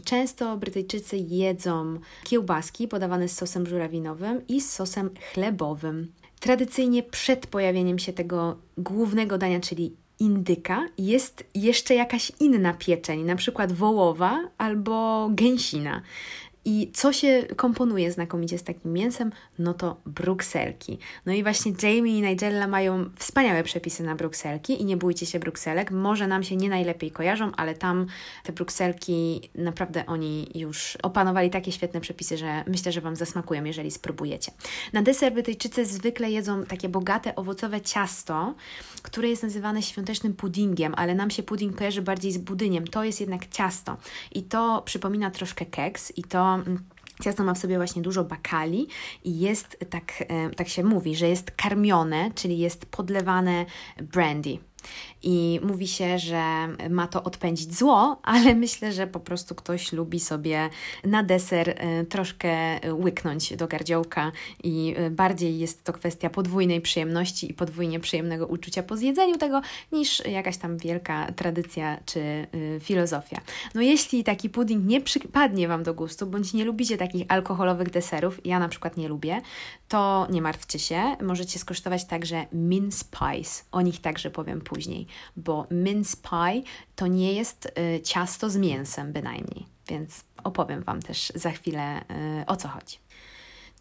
Często 0.05 0.57
Brytyjczycy 0.57 1.17
jedzą 1.17 1.99
kiełbaski 2.25 2.89
podawane 2.89 3.29
z 3.29 3.37
sosem 3.37 3.67
żurawinowym 3.67 4.47
i 4.49 4.61
z 4.61 4.73
sosem 4.73 5.11
chlebowym. 5.33 6.13
Tradycyjnie 6.41 7.03
przed 7.03 7.47
pojawieniem 7.47 7.99
się 7.99 8.13
tego 8.13 8.57
głównego 8.79 9.39
dania, 9.39 9.61
czyli 9.61 9.97
indyka, 10.19 10.89
jest 10.99 11.45
jeszcze 11.55 11.95
jakaś 11.95 12.33
inna 12.41 12.75
pieczeń, 12.75 13.23
na 13.23 13.37
przykład 13.37 13.73
wołowa 13.73 14.51
albo 14.59 15.29
gęsina. 15.33 16.03
I 16.65 16.91
co 16.95 17.13
się 17.13 17.45
komponuje 17.57 18.13
znakomicie 18.13 18.59
z 18.59 18.63
takim 18.63 18.93
mięsem? 18.93 19.33
No 19.59 19.75
to 19.75 19.97
brukselki. 20.07 20.99
No 21.27 21.33
i 21.33 21.43
właśnie 21.43 21.73
Jamie 21.83 22.19
i 22.19 22.23
Nigella 22.23 22.67
mają 22.67 23.11
wspaniałe 23.17 23.63
przepisy 23.63 24.03
na 24.03 24.15
brukselki 24.15 24.83
i 24.83 24.85
nie 24.85 24.97
bójcie 24.97 25.27
się 25.27 25.39
brukselek. 25.39 25.91
Może 25.91 26.27
nam 26.27 26.43
się 26.43 26.57
nie 26.57 26.69
najlepiej 26.69 27.11
kojarzą, 27.11 27.53
ale 27.57 27.75
tam 27.75 28.07
te 28.45 28.53
brukselki 28.53 29.51
naprawdę 29.55 30.07
oni 30.07 30.51
już 30.55 30.99
opanowali 31.03 31.51
takie 31.51 31.73
świetne 31.73 32.01
przepisy, 32.01 32.39
że 32.39 32.65
myślę, 32.67 32.93
że 32.93 33.01
Wam 33.01 33.17
zasmakują, 33.17 33.65
jeżeli 33.65 33.91
spróbujecie. 33.91 34.53
Na 34.93 35.03
deser 35.03 35.33
Brytyjczycy 35.33 35.87
zwykle 35.87 36.31
jedzą 36.31 36.65
takie 36.65 36.89
bogate 36.89 37.37
owocowe 37.37 37.81
ciasto, 37.81 38.55
które 39.03 39.29
jest 39.29 39.43
nazywane 39.43 39.83
świątecznym 39.83 40.35
puddingiem, 40.35 40.95
ale 40.97 41.15
nam 41.15 41.31
się 41.31 41.43
pudding 41.43 41.77
kojarzy 41.77 42.03
bardziej 42.03 42.33
z 42.33 42.39
budyniem. 42.39 42.87
To 42.87 43.05
jest 43.05 43.21
jednak 43.21 43.47
ciasto 43.47 43.97
i 44.33 44.43
to 44.43 44.83
przypomina 44.85 45.31
troszkę 45.31 45.67
keks 45.67 46.13
i 46.17 46.23
to 46.23 46.52
Ciasto 47.23 47.45
ma 47.45 47.55
w 47.55 47.59
sobie 47.59 47.77
właśnie 47.77 48.03
dużo 48.03 48.25
bakali 48.25 48.89
i 49.25 49.41
jest, 49.41 49.79
tak, 49.91 50.25
e, 50.29 50.51
tak 50.51 50.69
się 50.69 50.85
mówi, 50.85 51.17
że 51.17 51.29
jest 51.29 51.51
karmione, 51.51 52.31
czyli 52.35 52.59
jest 52.59 52.87
podlewane 52.87 53.67
brandy. 54.03 54.59
I 55.23 55.61
mówi 55.63 55.89
się, 55.89 56.19
że 56.19 56.69
ma 56.91 57.07
to 57.07 57.23
odpędzić 57.23 57.75
zło, 57.75 58.21
ale 58.23 58.55
myślę, 58.65 58.93
że 58.93 59.07
po 59.07 59.21
prostu 59.21 59.55
ktoś 59.55 59.93
lubi 59.93 60.21
sobie 60.21 60.71
na 61.05 61.23
deser 61.23 61.69
e, 61.69 62.05
troszkę 62.05 62.81
łyknąć 62.93 63.57
do 63.57 63.69
gardziołka 63.69 64.33
i 64.65 64.95
e, 64.97 65.11
bardziej 65.11 65.59
jest 65.59 65.85
to 65.85 65.93
kwestia 65.93 66.31
podwójnej 66.31 66.81
przyjemności 66.81 67.51
i 67.51 67.55
podwójnie 67.55 68.01
przyjemnego 68.01 68.47
uczucia 68.47 68.83
po 68.83 68.97
zjedzeniu 68.97 69.39
tego, 69.39 69.63
niż 69.93 70.27
jakaś 70.27 70.57
tam 70.57 70.79
wielka 70.79 71.33
tradycja 71.33 71.99
czy 72.07 72.21
e, 72.21 72.47
filozofia. 72.81 73.41
No 73.75 73.81
jeśli 73.81 74.25
taki 74.25 74.51
pudding 74.51 74.87
nie 74.87 75.01
przypadnie 75.01 75.69
Wam 75.69 75.83
do 75.83 75.95
gustu, 75.95 76.27
bądź 76.27 76.53
nie 76.53 76.65
lubicie 76.65 76.99
takich 76.99 77.25
alkoholowych 77.29 77.91
deserów, 77.91 78.47
ja 78.47 78.59
na 78.59 78.69
przykład 78.69 78.97
nie 78.97 79.09
lubię, 79.09 79.43
to 79.89 80.27
nie 80.31 80.43
martwcie 80.43 80.79
się, 80.79 81.17
możecie 81.23 81.59
skosztować 81.59 82.05
także 82.05 82.47
mince 82.53 83.05
pies. 83.11 83.65
O 83.73 83.81
nich 83.81 84.01
także 84.01 84.31
powiem 84.31 84.61
później, 84.61 85.07
bo 85.37 85.67
mince 85.71 86.17
pie 86.17 86.63
to 86.97 87.07
nie 87.07 87.33
jest 87.33 87.73
y, 87.97 88.01
ciasto 88.01 88.51
z 88.51 88.57
mięsem 88.57 89.13
bynajmniej, 89.13 89.67
więc 89.89 90.25
opowiem 90.45 90.83
Wam 90.83 91.03
też 91.03 91.33
za 91.35 91.51
chwilę 91.51 92.01
y, 92.01 92.47
o 92.47 92.57
co 92.57 92.69
chodzi 92.69 92.99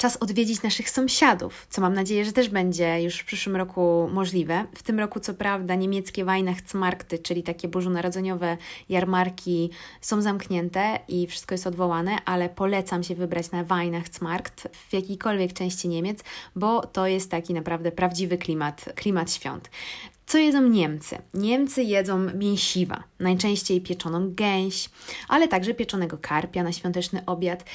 czas 0.01 0.17
odwiedzić 0.17 0.63
naszych 0.63 0.89
sąsiadów, 0.89 1.67
co 1.69 1.81
mam 1.81 1.93
nadzieję, 1.93 2.25
że 2.25 2.31
też 2.31 2.49
będzie 2.49 3.01
już 3.03 3.19
w 3.19 3.25
przyszłym 3.25 3.55
roku 3.55 4.09
możliwe. 4.13 4.65
W 4.75 4.83
tym 4.83 4.99
roku, 4.99 5.19
co 5.19 5.33
prawda, 5.33 5.75
niemieckie 5.75 6.25
Weihnachtsmarkty, 6.25 7.19
czyli 7.19 7.43
takie 7.43 7.67
bożonarodzeniowe 7.67 8.57
jarmarki, 8.89 9.69
są 10.01 10.21
zamknięte 10.21 10.99
i 11.07 11.27
wszystko 11.27 11.53
jest 11.53 11.67
odwołane, 11.67 12.17
ale 12.25 12.49
polecam 12.49 13.03
się 13.03 13.15
wybrać 13.15 13.51
na 13.51 13.63
Weihnachtsmarkt 13.63 14.67
w 14.89 14.93
jakiejkolwiek 14.93 15.53
części 15.53 15.87
Niemiec, 15.87 16.19
bo 16.55 16.81
to 16.81 17.07
jest 17.07 17.31
taki 17.31 17.53
naprawdę 17.53 17.91
prawdziwy 17.91 18.37
klimat, 18.37 18.85
klimat 18.95 19.33
świąt. 19.33 19.69
Co 20.25 20.37
jedzą 20.37 20.61
Niemcy? 20.61 21.17
Niemcy 21.33 21.83
jedzą 21.83 22.17
mięsiwa, 22.33 23.03
najczęściej 23.19 23.81
pieczoną 23.81 24.33
gęś, 24.33 24.89
ale 25.27 25.47
także 25.47 25.73
pieczonego 25.73 26.17
karpia 26.21 26.63
na 26.63 26.71
świąteczny 26.71 27.25
obiad. 27.25 27.65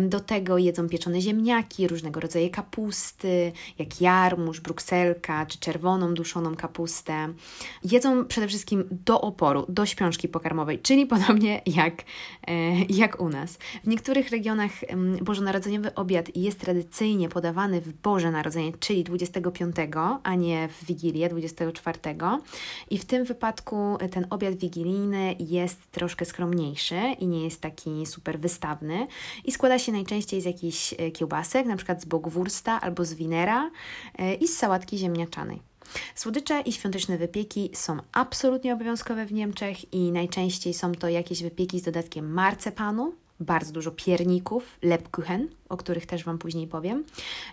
Do 0.00 0.20
tego 0.20 0.58
jedzą 0.58 0.88
pieczone 0.88 1.20
ziemniaki, 1.20 1.88
różnego 1.88 2.20
rodzaju 2.20 2.50
kapusty, 2.50 3.52
jak 3.78 4.00
jarmuż, 4.00 4.60
brukselka 4.60 5.46
czy 5.46 5.58
czerwoną 5.58 6.14
duszoną 6.14 6.56
kapustę. 6.56 7.34
Jedzą 7.84 8.24
przede 8.24 8.48
wszystkim 8.48 8.88
do 8.90 9.20
oporu, 9.20 9.66
do 9.68 9.86
śpiączki 9.86 10.28
pokarmowej, 10.28 10.78
czyli 10.78 11.06
podobnie 11.14 11.62
jak, 11.66 12.04
e, 12.46 12.84
jak 12.84 13.20
u 13.20 13.28
nas. 13.28 13.58
W 13.84 13.86
niektórych 13.86 14.30
regionach 14.30 14.70
bożonarodzeniowy 15.22 15.94
obiad 15.94 16.36
jest 16.36 16.60
tradycyjnie 16.60 17.28
podawany 17.28 17.80
w 17.80 17.92
Boże 17.92 18.30
Narodzenie, 18.30 18.72
czyli 18.80 19.04
25, 19.04 19.76
a 20.22 20.34
nie 20.34 20.68
w 20.68 20.84
Wigilię 20.84 21.28
24 21.28 22.03
i 22.90 22.98
w 22.98 23.04
tym 23.04 23.24
wypadku 23.24 23.98
ten 24.10 24.26
obiad 24.30 24.54
wigilijny 24.54 25.36
jest 25.38 25.90
troszkę 25.90 26.24
skromniejszy 26.24 27.00
i 27.18 27.26
nie 27.26 27.44
jest 27.44 27.60
taki 27.60 28.06
super 28.06 28.40
wystawny. 28.40 29.06
I 29.44 29.52
składa 29.52 29.78
się 29.78 29.92
najczęściej 29.92 30.40
z 30.40 30.44
jakichś 30.44 30.94
e, 30.98 31.10
kiełbasek, 31.10 31.66
na 31.66 31.76
przykład 31.76 32.02
z 32.02 32.04
bogwursta 32.04 32.80
albo 32.80 33.04
z 33.04 33.14
winera 33.14 33.70
e, 34.18 34.34
i 34.34 34.48
z 34.48 34.56
sałatki 34.56 34.98
ziemniaczanej. 34.98 35.60
Słodycze 36.14 36.60
i 36.60 36.72
świąteczne 36.72 37.18
wypieki 37.18 37.70
są 37.74 37.96
absolutnie 38.12 38.74
obowiązkowe 38.74 39.26
w 39.26 39.32
Niemczech 39.32 39.94
i 39.94 40.12
najczęściej 40.12 40.74
są 40.74 40.92
to 40.92 41.08
jakieś 41.08 41.42
wypieki 41.42 41.80
z 41.80 41.82
dodatkiem 41.82 42.32
marcepanu, 42.32 43.14
bardzo 43.40 43.72
dużo 43.72 43.90
pierników, 43.90 44.78
lebkuchen, 44.82 45.48
o 45.68 45.76
których 45.76 46.06
też 46.06 46.24
Wam 46.24 46.38
później 46.38 46.66
powiem. 46.66 47.04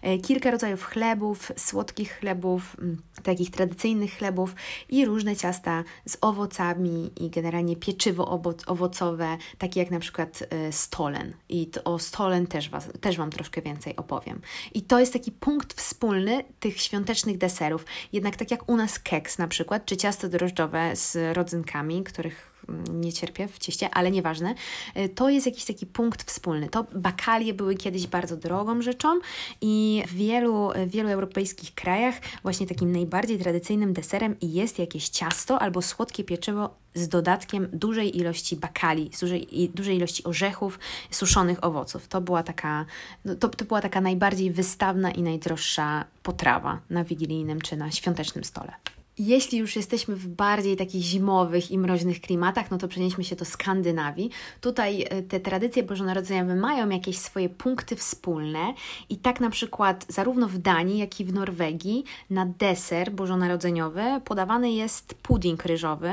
E, 0.01 0.17
kilka 0.17 0.51
rodzajów 0.51 0.83
chlebów, 0.83 1.51
słodkich 1.57 2.11
chlebów, 2.19 2.75
mm, 2.79 3.01
takich 3.23 3.51
tradycyjnych 3.51 4.13
chlebów 4.13 4.55
i 4.89 5.05
różne 5.05 5.35
ciasta 5.35 5.83
z 6.05 6.17
owocami 6.21 7.11
i 7.19 7.29
generalnie 7.29 7.75
pieczywo 7.75 8.41
owocowe, 8.67 9.37
takie 9.57 9.79
jak 9.79 9.91
na 9.91 9.99
przykład 9.99 10.43
e, 10.49 10.71
stolen. 10.71 11.33
I 11.49 11.69
o 11.83 11.99
stolen 11.99 12.47
też, 12.47 12.69
was, 12.69 12.89
też 13.01 13.17
Wam 13.17 13.29
troszkę 13.29 13.61
więcej 13.61 13.95
opowiem. 13.95 14.41
I 14.73 14.81
to 14.81 14.99
jest 14.99 15.13
taki 15.13 15.31
punkt 15.31 15.73
wspólny 15.73 16.43
tych 16.59 16.81
świątecznych 16.81 17.37
deserów. 17.37 17.85
Jednak 18.13 18.35
tak 18.35 18.51
jak 18.51 18.69
u 18.69 18.77
nas 18.77 18.99
keks 18.99 19.37
na 19.37 19.47
przykład, 19.47 19.85
czy 19.85 19.97
ciasto 19.97 20.29
drożdżowe 20.29 20.95
z 20.95 21.37
rodzynkami, 21.37 22.03
których 22.03 22.50
nie 22.93 23.13
cierpię 23.13 23.47
w 23.47 23.59
cieście, 23.59 23.89
ale 23.89 24.11
nieważne. 24.11 24.55
Y, 24.97 25.09
to 25.09 25.29
jest 25.29 25.45
jakiś 25.45 25.65
taki 25.65 25.85
punkt 25.85 26.23
wspólny. 26.23 26.69
To 26.69 26.85
bakalie 26.95 27.53
były 27.53 27.75
kiedyś 27.75 28.07
bardzo 28.07 28.37
drogą 28.37 28.81
rzeczą 28.81 29.19
i 29.61 30.03
w 30.07 30.13
wielu, 30.13 30.69
wielu 30.87 31.09
europejskich 31.09 31.75
krajach 31.75 32.15
właśnie 32.43 32.67
takim 32.67 32.91
najbardziej 32.91 33.39
tradycyjnym 33.39 33.93
deserem 33.93 34.35
jest 34.41 34.79
jakieś 34.79 35.09
ciasto 35.09 35.59
albo 35.59 35.81
słodkie 35.81 36.23
pieczywo 36.23 36.81
z 36.93 37.07
dodatkiem 37.07 37.67
dużej 37.73 38.17
ilości 38.17 38.55
bakali, 38.55 39.09
z 39.13 39.19
dużej, 39.19 39.71
dużej 39.75 39.97
ilości 39.97 40.23
orzechów, 40.23 40.79
suszonych 41.11 41.63
owoców. 41.63 42.07
To 42.07 42.21
była 42.21 42.43
taka, 42.43 42.85
no, 43.25 43.35
to, 43.35 43.49
to 43.49 43.65
była 43.65 43.81
taka 43.81 44.01
najbardziej 44.01 44.51
wystawna 44.51 45.11
i 45.11 45.21
najdroższa 45.21 46.05
potrawa 46.23 46.79
na 46.89 47.03
wigilijnym 47.03 47.61
czy 47.61 47.77
na 47.77 47.91
świątecznym 47.91 48.43
stole. 48.43 48.73
Jeśli 49.23 49.57
już 49.57 49.75
jesteśmy 49.75 50.15
w 50.15 50.27
bardziej 50.27 50.77
takich 50.77 51.01
zimowych 51.01 51.71
i 51.71 51.77
mroźnych 51.77 52.21
klimatach, 52.21 52.71
no 52.71 52.77
to 52.77 52.87
przenieśmy 52.87 53.23
się 53.23 53.35
do 53.35 53.45
Skandynawii. 53.45 54.29
Tutaj 54.61 55.05
e, 55.09 55.21
te 55.21 55.39
tradycje 55.39 55.83
bożonarodzeniowe 55.83 56.55
mają 56.55 56.89
jakieś 56.89 57.17
swoje 57.17 57.49
punkty 57.49 57.95
wspólne 57.95 58.73
i 59.09 59.17
tak 59.17 59.39
na 59.39 59.49
przykład 59.49 60.05
zarówno 60.09 60.47
w 60.47 60.57
Danii, 60.57 60.97
jak 60.97 61.19
i 61.19 61.25
w 61.25 61.33
Norwegii 61.33 62.03
na 62.29 62.45
deser 62.45 63.11
bożonarodzeniowy 63.11 64.03
podawany 64.25 64.71
jest 64.71 65.13
pudding 65.13 65.65
ryżowy 65.65 66.11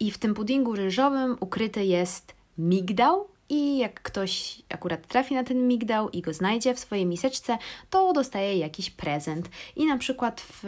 i 0.00 0.10
w 0.10 0.18
tym 0.18 0.34
puddingu 0.34 0.76
ryżowym 0.76 1.36
ukryty 1.40 1.84
jest 1.84 2.34
migdał 2.58 3.29
i 3.50 3.78
jak 3.78 4.02
ktoś 4.02 4.62
akurat 4.68 5.06
trafi 5.06 5.34
na 5.34 5.44
ten 5.44 5.68
migdał 5.68 6.10
i 6.10 6.22
go 6.22 6.32
znajdzie 6.32 6.74
w 6.74 6.78
swojej 6.78 7.06
miseczce, 7.06 7.58
to 7.90 8.12
dostaje 8.12 8.58
jakiś 8.58 8.90
prezent. 8.90 9.48
I 9.76 9.86
na 9.86 9.98
przykład 9.98 10.40
w 10.40 10.64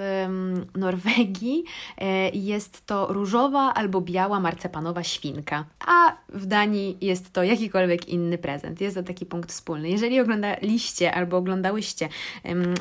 Norwegii 0.75 1.65
e, 1.99 2.31
jest 2.31 2.87
to 2.87 3.13
różowa 3.13 3.75
albo 3.75 4.01
biała 4.01 4.41
marcepanowa 4.41 5.03
świnka, 5.03 5.65
a 5.87 6.17
w 6.29 6.47
Danii 6.47 6.99
jest 7.01 7.33
to 7.33 7.43
jakikolwiek 7.43 8.09
inny 8.09 8.39
prezent. 8.39 8.81
Jest 8.81 8.97
to 8.97 9.03
taki 9.03 9.27
punkt 9.27 9.51
wspólny. 9.51 9.89
Jeżeli 9.89 10.21
oglądaliście 10.21 11.15
albo 11.15 11.37
oglądałyście 11.37 12.09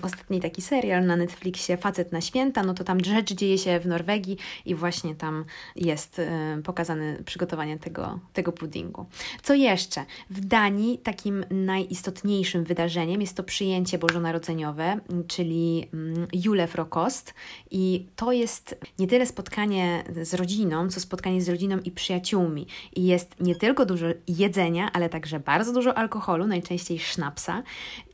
ostatni 0.01 0.39
taki 0.39 0.61
serial 0.61 1.05
na 1.05 1.15
Netflixie 1.15 1.77
Facet 1.77 2.11
na 2.11 2.21
święta, 2.21 2.63
no 2.63 2.73
to 2.73 2.83
tam 2.83 3.03
rzecz 3.03 3.33
dzieje 3.33 3.57
się 3.57 3.79
w 3.79 3.87
Norwegii 3.87 4.37
i 4.65 4.75
właśnie 4.75 5.15
tam 5.15 5.45
jest 5.75 6.19
um, 6.19 6.63
pokazane 6.63 7.17
przygotowanie 7.25 7.79
tego, 7.79 8.19
tego 8.33 8.51
puddingu. 8.51 9.05
Co 9.41 9.53
jeszcze? 9.53 9.90
W 10.29 10.45
Danii 10.45 10.97
takim 10.97 11.45
najistotniejszym 11.51 12.63
wydarzeniem 12.63 13.21
jest 13.21 13.37
to 13.37 13.43
przyjęcie 13.43 13.97
bożonarodzeniowe, 13.97 14.99
czyli 15.27 15.87
um, 15.93 16.27
Julefrokost 16.33 17.33
i 17.71 18.05
to 18.15 18.31
jest 18.31 18.75
nie 18.99 19.07
tyle 19.07 19.25
spotkanie 19.25 20.03
z 20.21 20.33
rodziną, 20.33 20.89
co 20.89 20.99
spotkanie 20.99 21.41
z 21.41 21.49
rodziną 21.49 21.79
i 21.79 21.91
przyjaciółmi. 21.91 22.67
I 22.95 23.05
jest 23.05 23.35
nie 23.39 23.55
tylko 23.55 23.85
dużo 23.85 24.05
jedzenia, 24.27 24.91
ale 24.93 25.09
także 25.09 25.39
bardzo 25.39 25.73
dużo 25.73 25.97
alkoholu, 25.97 26.47
najczęściej 26.47 26.99
sznapsa. 26.99 27.63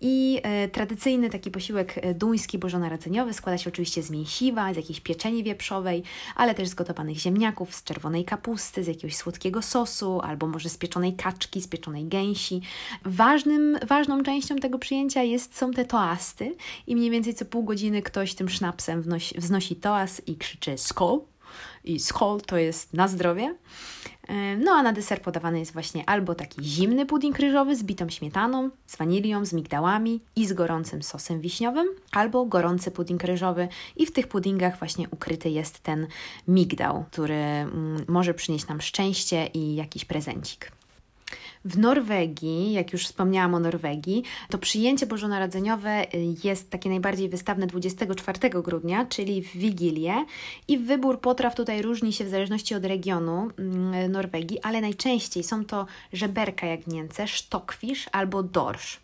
I 0.02 0.42
e, 0.44 0.68
tradycyjny 0.68 1.30
taki 1.30 1.52
posiłek 1.52 1.98
e, 1.98 2.14
duński 2.14 2.58
bożonarodzeniowy 2.58 3.34
składa 3.34 3.58
się 3.58 3.70
oczywiście 3.70 4.04
z 4.04 4.12
mięsiwa, 4.12 4.74
z 4.74 4.78
jakiejś 4.78 5.00
pieczeni 5.00 5.44
wieprzowej, 5.44 6.04
ale 6.36 6.56
też 6.56 6.68
z 6.68 6.74
gotowanych 6.74 7.18
ziemniaków, 7.18 7.76
z 7.76 7.84
czerwonej 7.84 8.26
kapusty, 8.26 8.84
z 8.84 8.88
jakiegoś 8.88 9.16
słodkiego 9.16 9.62
sosu, 9.62 10.22
albo 10.22 10.48
może 10.48 10.70
z 10.70 10.78
pieczonej 10.78 11.16
kaczki, 11.16 11.62
z 11.68 12.08
gęsi. 12.10 12.62
Ważnym, 13.06 13.78
ważną 13.88 14.24
częścią 14.24 14.56
tego 14.56 14.80
przyjęcia 14.80 15.24
jest, 15.24 15.58
są 15.58 15.72
te 15.72 15.86
toasty 15.86 16.56
i 16.88 16.96
mniej 16.96 17.12
więcej 17.12 17.34
co 17.34 17.46
pół 17.46 17.64
godziny 17.64 18.02
ktoś 18.02 18.34
tym 18.34 18.50
sznapsem 18.50 19.02
wnosi, 19.02 19.40
wznosi 19.40 19.76
toas 19.76 20.22
i 20.28 20.36
krzyczy 20.36 20.78
skol. 20.78 21.22
I 21.84 22.00
skol 22.00 22.42
to 22.42 22.58
jest 22.58 22.94
na 22.94 23.08
zdrowie. 23.08 23.56
No 24.58 24.72
a 24.72 24.84
na 24.84 24.94
deser 24.94 25.22
podawany 25.22 25.60
jest 25.60 25.74
właśnie 25.74 26.10
albo 26.10 26.36
taki 26.36 26.64
zimny 26.64 27.06
pudding 27.06 27.40
ryżowy 27.40 27.76
z 27.76 27.84
bitą 27.84 28.10
śmietaną, 28.10 28.70
z 28.86 28.98
wanilią, 28.98 29.46
z 29.46 29.54
migdałami 29.54 30.22
i 30.36 30.48
z 30.48 30.54
gorącym 30.54 31.04
sosem 31.04 31.42
wiśniowym, 31.42 31.88
albo 32.12 32.46
gorący 32.46 32.92
pudding 32.92 33.24
ryżowy 33.24 33.68
i 33.96 34.06
w 34.06 34.12
tych 34.12 34.28
puddingach 34.28 34.80
właśnie 34.80 35.08
ukryty 35.12 35.50
jest 35.50 35.80
ten 35.80 36.08
migdał, 36.48 37.06
który 37.12 37.36
mm, 37.36 38.06
może 38.08 38.34
przynieść 38.34 38.68
nam 38.68 38.82
szczęście 38.82 39.48
i 39.54 39.76
jakiś 39.76 40.06
prezencik. 40.06 40.77
W 41.66 41.78
Norwegii, 41.78 42.74
jak 42.74 42.94
już 42.94 43.06
wspomniałam 43.06 43.56
o 43.56 43.60
Norwegii, 43.60 44.24
to 44.50 44.58
przyjęcie 44.58 45.06
bożonarodzeniowe 45.06 46.04
y, 46.04 46.08
jest 46.44 46.70
takie 46.70 46.90
najbardziej 46.90 47.30
wystawne 47.30 47.68
24 47.68 48.50
grudnia, 48.50 49.06
czyli 49.06 49.42
w 49.42 49.52
Wigilię 49.52 50.26
i 50.68 50.78
wybór 50.78 51.20
potraw 51.20 51.56
tutaj 51.56 51.82
różni 51.82 52.14
się 52.14 52.26
w 52.26 52.30
zależności 52.30 52.76
od 52.76 52.86
regionu 52.86 53.48
mm, 53.60 54.12
Norwegii, 54.12 54.62
ale 54.62 54.82
najczęściej 54.82 55.44
są 55.44 55.66
to 55.66 55.86
żeberka 56.14 56.68
jagnięce, 56.68 57.28
sztokwisz 57.28 58.10
albo 58.12 58.44
dorsz. 58.44 59.00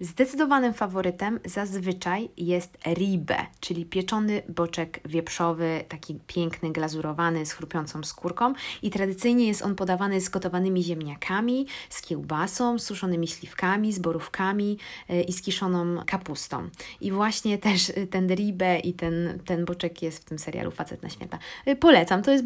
Zdecydowanym 0.00 0.74
faworytem 0.74 1.40
zazwyczaj 1.44 2.28
jest 2.36 2.78
ribe, 2.86 3.36
czyli 3.60 3.84
pieczony 3.86 4.42
boczek 4.48 5.00
wieprzowy, 5.04 5.84
taki 5.88 6.18
piękny, 6.26 6.72
glazurowany, 6.72 7.46
z 7.46 7.52
chrupiącą 7.52 8.02
skórką 8.02 8.52
i 8.82 8.90
tradycyjnie 8.90 9.46
jest 9.46 9.62
on 9.62 9.74
podawany 9.74 10.20
z 10.20 10.28
gotowanymi 10.28 10.82
ziemniakami, 10.82 11.66
z 11.90 12.02
kiełbasą, 12.02 12.78
suszonymi 12.78 13.28
śliwkami, 13.28 13.92
z 13.92 13.98
borówkami 13.98 14.78
yy, 15.08 15.22
i 15.22 15.32
z 15.32 15.42
kiszoną 15.42 16.04
kapustą. 16.06 16.68
I 17.00 17.12
właśnie 17.12 17.58
też 17.58 17.92
ten 18.10 18.34
ribe 18.34 18.78
i 18.78 18.94
ten, 18.94 19.40
ten 19.44 19.64
boczek 19.64 20.02
jest 20.02 20.18
w 20.18 20.24
tym 20.24 20.38
serialu 20.38 20.70
Facet 20.70 21.02
na 21.02 21.08
święta. 21.08 21.38
Yy, 21.66 21.76
polecam, 21.76 22.22
to 22.22 22.30
jest, 22.30 22.44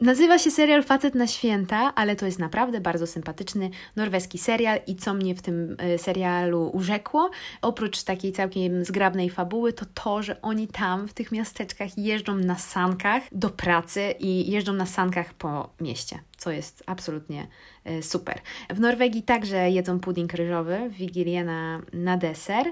nazywa 0.00 0.38
się 0.38 0.50
serial 0.50 0.82
Facet 0.82 1.14
na 1.14 1.26
święta, 1.26 1.94
ale 1.94 2.16
to 2.16 2.26
jest 2.26 2.38
naprawdę 2.38 2.80
bardzo 2.80 3.06
sympatyczny 3.06 3.70
norweski 3.96 4.38
serial 4.38 4.80
i 4.86 4.96
co 4.96 5.14
mnie 5.14 5.34
w 5.34 5.42
tym 5.42 5.76
serialu 5.96 6.70
urzekło, 6.72 6.91
rzekło, 6.92 7.30
oprócz 7.62 8.02
takiej 8.02 8.32
całkiem 8.32 8.84
zgrabnej 8.84 9.30
fabuły, 9.30 9.72
to 9.72 9.86
to, 9.94 10.22
że 10.22 10.42
oni 10.42 10.68
tam 10.68 11.08
w 11.08 11.14
tych 11.14 11.32
miasteczkach 11.32 11.98
jeżdżą 11.98 12.34
na 12.34 12.58
sankach 12.58 13.22
do 13.32 13.50
pracy 13.50 14.14
i 14.20 14.50
jeżdżą 14.50 14.72
na 14.72 14.86
sankach 14.86 15.34
po 15.34 15.68
mieście, 15.80 16.18
co 16.36 16.50
jest 16.50 16.82
absolutnie 16.86 17.46
e, 17.84 18.02
super. 18.02 18.40
W 18.70 18.80
Norwegii 18.80 19.22
także 19.22 19.70
jedzą 19.70 20.00
pudding 20.00 20.32
ryżowy 20.32 20.90
w 20.90 20.92
Wigilię 20.92 21.44
na, 21.44 21.82
na 21.92 22.16
deser 22.16 22.66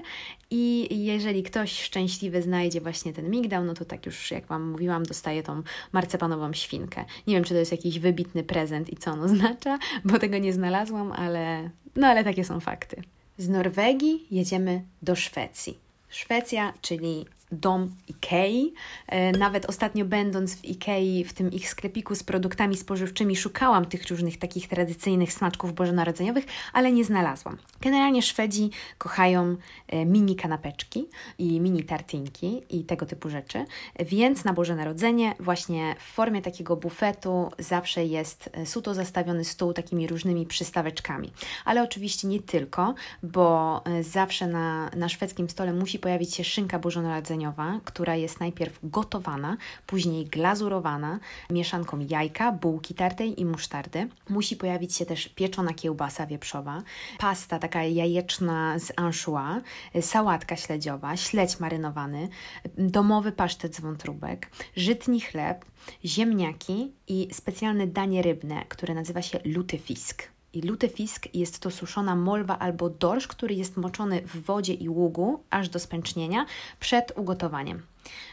i 0.51 0.87
jeżeli 1.05 1.43
ktoś 1.43 1.83
szczęśliwy 1.83 2.41
znajdzie 2.41 2.81
właśnie 2.81 3.13
ten 3.13 3.29
migdał, 3.29 3.63
no 3.63 3.73
to 3.73 3.85
tak 3.85 4.05
już 4.05 4.31
jak 4.31 4.45
Wam 4.45 4.69
mówiłam, 4.69 5.03
dostaje 5.03 5.43
tą 5.43 5.63
marcepanową 5.91 6.53
świnkę. 6.53 7.05
Nie 7.27 7.35
wiem, 7.35 7.43
czy 7.43 7.53
to 7.53 7.59
jest 7.59 7.71
jakiś 7.71 7.99
wybitny 7.99 8.43
prezent 8.43 8.89
i 8.89 8.97
co 8.97 9.11
on 9.11 9.21
oznacza, 9.23 9.79
bo 10.05 10.19
tego 10.19 10.37
nie 10.37 10.53
znalazłam, 10.53 11.11
ale 11.11 11.69
no 11.95 12.07
ale 12.07 12.23
takie 12.23 12.43
są 12.43 12.59
fakty. 12.59 13.01
Z 13.41 13.49
Norwegii 13.49 14.27
jedziemy 14.31 14.81
do 15.01 15.15
Szwecji. 15.15 15.77
Szwecja, 16.09 16.73
czyli 16.81 17.25
dom 17.51 17.89
Ikei. 18.07 18.73
E, 19.07 19.31
nawet 19.31 19.65
ostatnio 19.65 20.05
będąc 20.05 20.55
w 20.55 20.65
Ikei, 20.65 21.23
w 21.23 21.33
tym 21.33 21.51
ich 21.51 21.69
sklepiku 21.69 22.15
z 22.15 22.23
produktami 22.23 22.77
spożywczymi, 22.77 23.35
szukałam 23.35 23.85
tych 23.85 24.09
różnych 24.09 24.37
takich 24.37 24.67
tradycyjnych 24.67 25.33
smaczków 25.33 25.73
bożonarodzeniowych, 25.73 26.45
ale 26.73 26.91
nie 26.91 27.05
znalazłam. 27.05 27.57
Generalnie 27.81 28.21
Szwedzi 28.21 28.69
kochają 28.97 29.55
e, 29.87 30.05
mini 30.05 30.35
kanapeczki 30.35 31.05
i 31.37 31.59
mini 31.59 31.83
tartinki 31.83 32.61
i 32.69 32.83
tego 32.83 33.05
typu 33.05 33.29
rzeczy, 33.29 33.65
więc 33.99 34.45
na 34.45 34.53
Boże 34.53 34.75
Narodzenie 34.75 35.35
właśnie 35.39 35.95
w 35.99 36.03
formie 36.03 36.41
takiego 36.41 36.75
bufetu 36.75 37.51
zawsze 37.59 38.05
jest 38.05 38.49
e, 38.53 38.65
suto 38.65 38.93
zastawiony 38.93 39.45
stół 39.45 39.73
takimi 39.73 40.07
różnymi 40.07 40.45
przystaweczkami. 40.45 41.31
Ale 41.65 41.83
oczywiście 41.83 42.27
nie 42.27 42.39
tylko, 42.39 42.93
bo 43.23 43.81
zawsze 44.01 44.47
na, 44.47 44.89
na 44.95 45.09
szwedzkim 45.09 45.49
stole 45.49 45.73
musi 45.73 45.99
pojawić 45.99 46.35
się 46.35 46.43
szynka 46.43 46.79
bożonarodzeniowa, 46.79 47.40
która 47.85 48.15
jest 48.15 48.39
najpierw 48.39 48.79
gotowana, 48.83 49.57
później 49.87 50.25
glazurowana 50.25 51.19
mieszanką 51.49 51.99
jajka, 52.09 52.51
bułki 52.51 52.93
tartej 52.93 53.41
i 53.41 53.45
musztardy. 53.45 54.07
Musi 54.29 54.55
pojawić 54.55 54.95
się 54.95 55.05
też 55.05 55.27
pieczona 55.27 55.73
kiełbasa 55.73 56.25
wieprzowa, 56.25 56.81
pasta 57.17 57.59
taka 57.59 57.83
jajeczna 57.83 58.79
z 58.79 58.93
anchois, 58.95 59.63
sałatka 60.01 60.55
śledziowa, 60.55 61.17
śledź 61.17 61.59
marynowany, 61.59 62.29
domowy 62.77 63.31
pasztet 63.31 63.75
z 63.75 63.81
wątróbek, 63.81 64.49
żytni 64.75 65.21
chleb, 65.21 65.65
ziemniaki 66.05 66.93
i 67.07 67.27
specjalne 67.33 67.87
danie 67.87 68.21
rybne, 68.21 68.65
które 68.69 68.93
nazywa 68.93 69.21
się 69.21 69.39
lutefisk. 69.45 70.40
I 70.53 70.61
lutefisk 70.61 71.35
jest 71.35 71.59
to 71.59 71.71
suszona 71.71 72.15
molwa 72.15 72.59
albo 72.59 72.89
dorsz, 72.89 73.27
który 73.27 73.55
jest 73.55 73.77
moczony 73.77 74.21
w 74.21 74.45
wodzie 74.45 74.73
i 74.73 74.89
ługu 74.89 75.43
aż 75.49 75.69
do 75.69 75.79
spęcznienia 75.79 76.45
przed 76.79 77.17
ugotowaniem. 77.17 77.81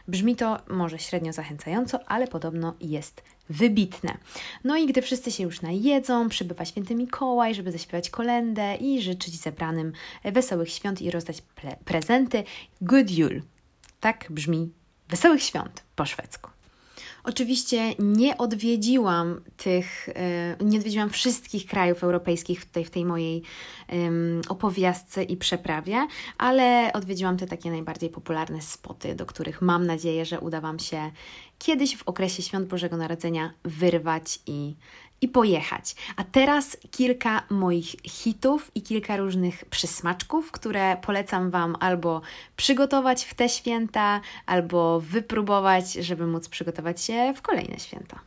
Brzmi 0.09 0.37
to 0.37 0.59
może 0.69 0.99
średnio 0.99 1.33
zachęcająco, 1.33 2.09
ale 2.09 2.29
podobno 2.29 2.75
jest 2.81 3.23
wybitne. 3.51 4.19
No 4.65 4.77
i 4.77 4.87
gdy 4.87 5.03
wszyscy 5.03 5.33
się 5.33 5.43
już 5.43 5.63
najedzą, 5.63 6.29
przybywa 6.29 6.65
święty 6.65 6.95
Mikołaj, 6.95 7.55
żeby 7.55 7.73
zaśpiewać 7.73 8.11
kolendę 8.11 8.77
i 8.77 9.03
życzyć 9.03 9.41
zebranym 9.41 9.93
wesołych 10.25 10.71
świąt 10.71 11.03
i 11.03 11.11
rozdać 11.11 11.43
prezenty. 11.85 12.45
Good 12.81 13.11
Jul. 13.11 13.43
Tak 14.01 14.27
brzmi 14.31 14.71
wesołych 15.09 15.43
świąt 15.43 15.83
po 15.97 16.07
szwedzku. 16.07 16.51
Oczywiście 17.25 17.95
nie 17.99 18.39
odwiedziłam 18.39 19.41
tych, 19.57 20.09
e, 20.09 20.65
nie 20.65 20.79
odwiedziłam 20.79 21.11
wszystkich 21.11 21.67
krajów 21.67 22.05
europejskich 22.05 22.61
w 22.61 22.67
tej, 22.67 22.85
w 22.85 22.91
tej 22.91 23.05
mojej 23.05 23.43
opowiastce 24.49 25.23
i 25.23 25.37
przeprawie, 25.37 26.07
ale 26.39 26.91
odwiedziłam 26.95 27.37
te 27.37 27.47
takie 27.47 27.71
najbardziej 27.71 28.11
popularne 28.11 28.63
spoty, 28.63 29.15
do 29.15 29.27
których 29.27 29.63
mam 29.63 29.87
nadzieję, 29.87 30.25
że 30.25 30.41
uda 30.41 30.61
Wam 30.61 30.79
się 30.79 31.11
kiedyś 31.59 31.97
w 31.97 32.09
okresie 32.09 32.43
Świąt 32.43 32.69
Bożego 32.69 32.97
Narodzenia 32.97 33.53
wyrwać 33.65 34.39
i 34.47 34.75
i 35.21 35.29
pojechać. 35.29 35.95
A 36.17 36.25
teraz 36.25 36.77
kilka 36.91 37.43
moich 37.51 37.87
hitów 38.05 38.71
i 38.75 38.83
kilka 38.83 39.17
różnych 39.17 39.65
przysmaczków, 39.65 40.53
które 40.53 40.97
polecam 40.97 41.51
Wam 41.51 41.77
albo 41.81 42.21
przygotować 42.57 43.25
w 43.25 43.35
te 43.35 43.49
święta, 43.49 44.21
albo 44.47 45.01
wypróbować, 45.01 45.93
żeby 45.93 46.27
móc 46.27 46.49
przygotować 46.49 47.03
się 47.03 47.35
w 47.37 47.43
kolejne 47.43 47.79
święta. 47.79 48.21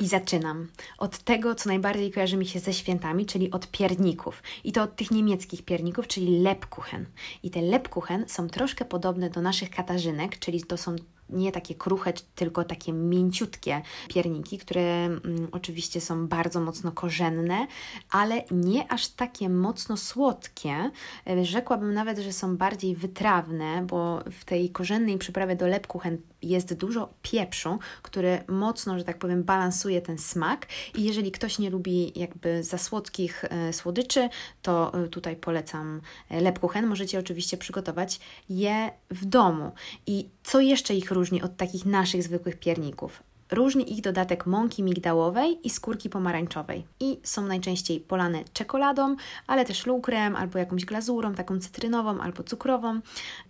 I 0.00 0.06
zaczynam 0.06 0.68
od 0.98 1.18
tego, 1.18 1.54
co 1.54 1.68
najbardziej 1.68 2.12
kojarzy 2.12 2.36
mi 2.36 2.46
się 2.46 2.60
ze 2.60 2.72
świętami, 2.72 3.26
czyli 3.26 3.50
od 3.50 3.70
pierników. 3.70 4.42
I 4.64 4.72
to 4.72 4.82
od 4.82 4.96
tych 4.96 5.10
niemieckich 5.10 5.62
pierników, 5.62 6.06
czyli 6.06 6.40
Lebkuchen. 6.40 7.06
I 7.42 7.50
te 7.50 7.62
Lebkuchen 7.62 8.28
są 8.28 8.48
troszkę 8.48 8.84
podobne 8.84 9.30
do 9.30 9.40
naszych 9.40 9.70
katarzynek, 9.70 10.38
czyli 10.38 10.62
to 10.62 10.76
są 10.76 10.96
nie 11.30 11.52
takie 11.52 11.74
kruche, 11.74 12.12
tylko 12.34 12.64
takie 12.64 12.92
mięciutkie 12.92 13.82
pierniki, 14.08 14.58
które 14.58 15.04
mm, 15.04 15.48
oczywiście 15.52 16.00
są 16.00 16.28
bardzo 16.28 16.60
mocno 16.60 16.92
korzenne, 16.92 17.66
ale 18.10 18.44
nie 18.50 18.92
aż 18.92 19.08
takie 19.08 19.48
mocno 19.48 19.96
słodkie. 19.96 20.90
E, 21.26 21.44
rzekłabym 21.44 21.94
nawet, 21.94 22.18
że 22.18 22.32
są 22.32 22.56
bardziej 22.56 22.96
wytrawne, 22.96 23.86
bo 23.86 24.22
w 24.30 24.44
tej 24.44 24.70
korzennej 24.70 25.18
przyprawie 25.18 25.56
do 25.56 25.66
lepkuchen 25.66 26.18
jest 26.48 26.74
dużo 26.74 27.14
pieprzu, 27.22 27.78
który 28.02 28.44
mocno, 28.48 28.98
że 28.98 29.04
tak 29.04 29.18
powiem, 29.18 29.44
balansuje 29.44 30.02
ten 30.02 30.18
smak. 30.18 30.66
I 30.94 31.04
jeżeli 31.04 31.32
ktoś 31.32 31.58
nie 31.58 31.70
lubi 31.70 32.12
jakby 32.18 32.64
za 32.64 32.78
słodkich 32.78 33.44
e, 33.44 33.72
słodyczy, 33.72 34.28
to 34.62 34.94
e, 34.94 35.08
tutaj 35.08 35.36
polecam 35.36 36.00
lepkuchen. 36.30 36.86
Możecie 36.86 37.18
oczywiście 37.18 37.56
przygotować 37.56 38.20
je 38.48 38.90
w 39.10 39.24
domu. 39.24 39.72
I 40.06 40.28
co 40.44 40.60
jeszcze 40.60 40.94
ich 40.94 41.10
różni 41.10 41.42
od 41.42 41.56
takich 41.56 41.86
naszych 41.86 42.22
zwykłych 42.22 42.58
pierników? 42.58 43.22
Różni 43.50 43.92
ich 43.92 44.00
dodatek 44.00 44.46
mąki 44.46 44.82
migdałowej 44.82 45.66
i 45.66 45.70
skórki 45.70 46.10
pomarańczowej. 46.10 46.84
I 47.00 47.20
są 47.22 47.46
najczęściej 47.46 48.00
polane 48.00 48.44
czekoladą, 48.52 49.16
ale 49.46 49.64
też 49.64 49.86
lukrem 49.86 50.36
albo 50.36 50.58
jakąś 50.58 50.84
glazurą, 50.84 51.34
taką 51.34 51.60
cytrynową 51.60 52.20
albo 52.20 52.42
cukrową 52.42 53.00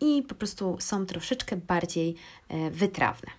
i 0.01 0.23
po 0.23 0.35
prostu 0.35 0.77
są 0.81 1.07
troszeczkę 1.07 1.57
bardziej 1.57 2.15
e, 2.49 2.71
wytrawne. 2.71 3.31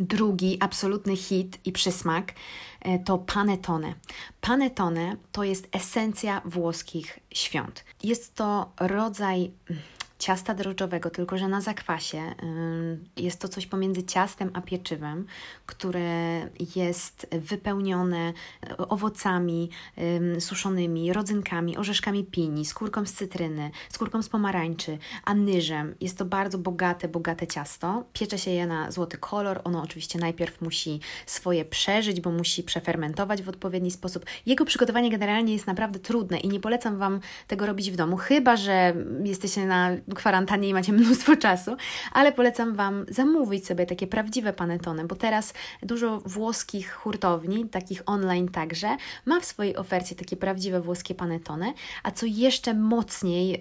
Drugi 0.00 0.56
absolutny 0.60 1.16
hit 1.16 1.58
i 1.64 1.72
przysmak 1.72 2.32
e, 2.80 2.98
to 2.98 3.18
panettone. 3.18 3.94
Panettone 4.40 5.16
to 5.32 5.44
jest 5.44 5.68
esencja 5.72 6.42
włoskich 6.44 7.18
świąt. 7.30 7.84
Jest 8.02 8.34
to 8.34 8.72
rodzaj 8.80 9.50
mm, 9.70 9.82
ciasta 10.24 10.54
drożdżowego, 10.54 11.10
tylko 11.10 11.38
że 11.38 11.48
na 11.48 11.60
zakwasie. 11.60 12.34
Jest 13.16 13.40
to 13.40 13.48
coś 13.48 13.66
pomiędzy 13.66 14.02
ciastem 14.02 14.50
a 14.54 14.60
pieczywem, 14.60 15.26
które 15.66 16.40
jest 16.76 17.26
wypełnione 17.30 18.32
e, 18.70 18.76
owocami 18.76 19.70
suszonymi, 20.38 21.12
rodzynkami, 21.12 21.76
orzeszkami 21.76 22.24
pini, 22.24 22.64
skórką 22.64 23.06
z 23.06 23.12
cytryny, 23.12 23.70
skórką 23.88 24.22
z 24.22 24.28
pomarańczy, 24.28 24.98
anyżem. 25.24 25.94
Jest 26.00 26.18
to 26.18 26.24
bardzo 26.24 26.58
bogate, 26.58 27.08
bogate 27.08 27.46
ciasto. 27.46 28.04
Piecze 28.12 28.38
się 28.38 28.50
je 28.50 28.66
na 28.66 28.90
złoty 28.90 29.18
kolor. 29.18 29.60
Ono 29.64 29.82
oczywiście 29.82 30.18
najpierw 30.18 30.60
musi 30.60 31.00
swoje 31.26 31.64
przeżyć, 31.64 32.20
bo 32.20 32.30
musi 32.30 32.62
przefermentować 32.62 33.42
w 33.42 33.48
odpowiedni 33.48 33.90
sposób. 33.90 34.26
Jego 34.46 34.64
przygotowanie 34.64 35.10
generalnie 35.10 35.52
jest 35.52 35.66
naprawdę 35.66 35.98
trudne 35.98 36.38
i 36.38 36.48
nie 36.48 36.60
polecam 36.60 36.98
Wam 36.98 37.20
tego 37.46 37.66
robić 37.66 37.90
w 37.90 37.96
domu, 37.96 38.16
chyba 38.16 38.56
że 38.56 38.94
jesteście 39.24 39.66
na 39.66 39.90
kwarantannie 40.14 40.68
i 40.68 40.74
macie 40.74 40.92
mnóstwo 40.92 41.36
czasu, 41.36 41.76
ale 42.12 42.32
polecam 42.32 42.74
Wam 42.74 43.06
zamówić 43.08 43.66
sobie 43.66 43.86
takie 43.86 44.06
prawdziwe 44.06 44.52
panetony, 44.52 45.04
bo 45.04 45.14
teraz 45.14 45.54
dużo 45.82 46.20
włoskich 46.20 46.92
hurtowni, 46.92 47.68
takich 47.68 48.02
online 48.06 48.48
także, 48.48 48.96
ma 49.26 49.40
w 49.40 49.44
swojej 49.44 49.76
ofercie 49.76 50.14
takie 50.14 50.36
prawdziwe 50.36 50.80
włoskie 50.80 51.14
panetony, 51.14 51.74
a 52.02 52.10
co 52.10 52.26
jeszcze 52.26 52.74
mocniej, 52.74 53.60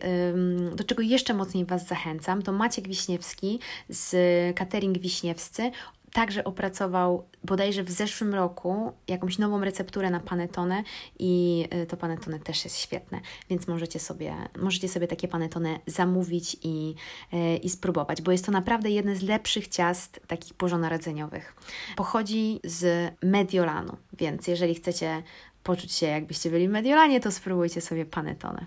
do 0.76 0.84
czego 0.84 1.02
jeszcze 1.02 1.34
mocniej 1.34 1.66
Was 1.66 1.88
zachęcam, 1.88 2.42
to 2.42 2.52
Maciek 2.52 2.88
Wiśniewski 2.88 3.60
z 3.90 4.16
Catering 4.56 4.98
Wiśniewscy 4.98 5.72
także 6.14 6.44
opracował 6.44 7.28
bodajże 7.44 7.84
w 7.84 7.92
zeszłym 7.92 8.34
roku 8.34 8.94
jakąś 9.08 9.38
nową 9.38 9.64
recepturę 9.64 10.10
na 10.10 10.20
panetone 10.20 10.84
i 11.20 11.66
y, 11.84 11.86
to 11.86 11.98
panetone 11.98 12.40
też 12.40 12.64
jest 12.64 12.78
świetne, 12.78 13.22
więc 13.50 13.68
możecie 13.68 14.00
sobie, 14.00 14.36
możecie 14.58 14.90
sobie 14.90 15.08
takie 15.08 15.28
panetone 15.28 15.80
zamówić 15.88 16.58
i, 16.64 16.96
y, 17.34 17.58
i 17.58 17.70
spróbować, 17.70 18.22
bo 18.22 18.32
jest 18.32 18.46
to 18.46 18.52
naprawdę 18.52 18.90
jedne 18.90 19.16
z 19.16 19.22
lepszych 19.22 19.68
ciast 19.68 20.20
takich 20.28 20.54
bożonarodzeniowych. 20.54 21.56
Pochodzi 21.96 22.60
z 22.64 23.14
Mediolanu, 23.24 23.98
więc 24.18 24.48
jeżeli 24.48 24.76
chcecie 24.76 25.24
poczuć 25.64 25.92
się 25.92 26.06
jakbyście 26.06 26.50
byli 26.50 26.68
w 26.68 26.72
Mediolanie, 26.72 27.20
to 27.20 27.32
spróbujcie 27.32 27.82
sobie 27.82 28.06
panetone. 28.06 28.66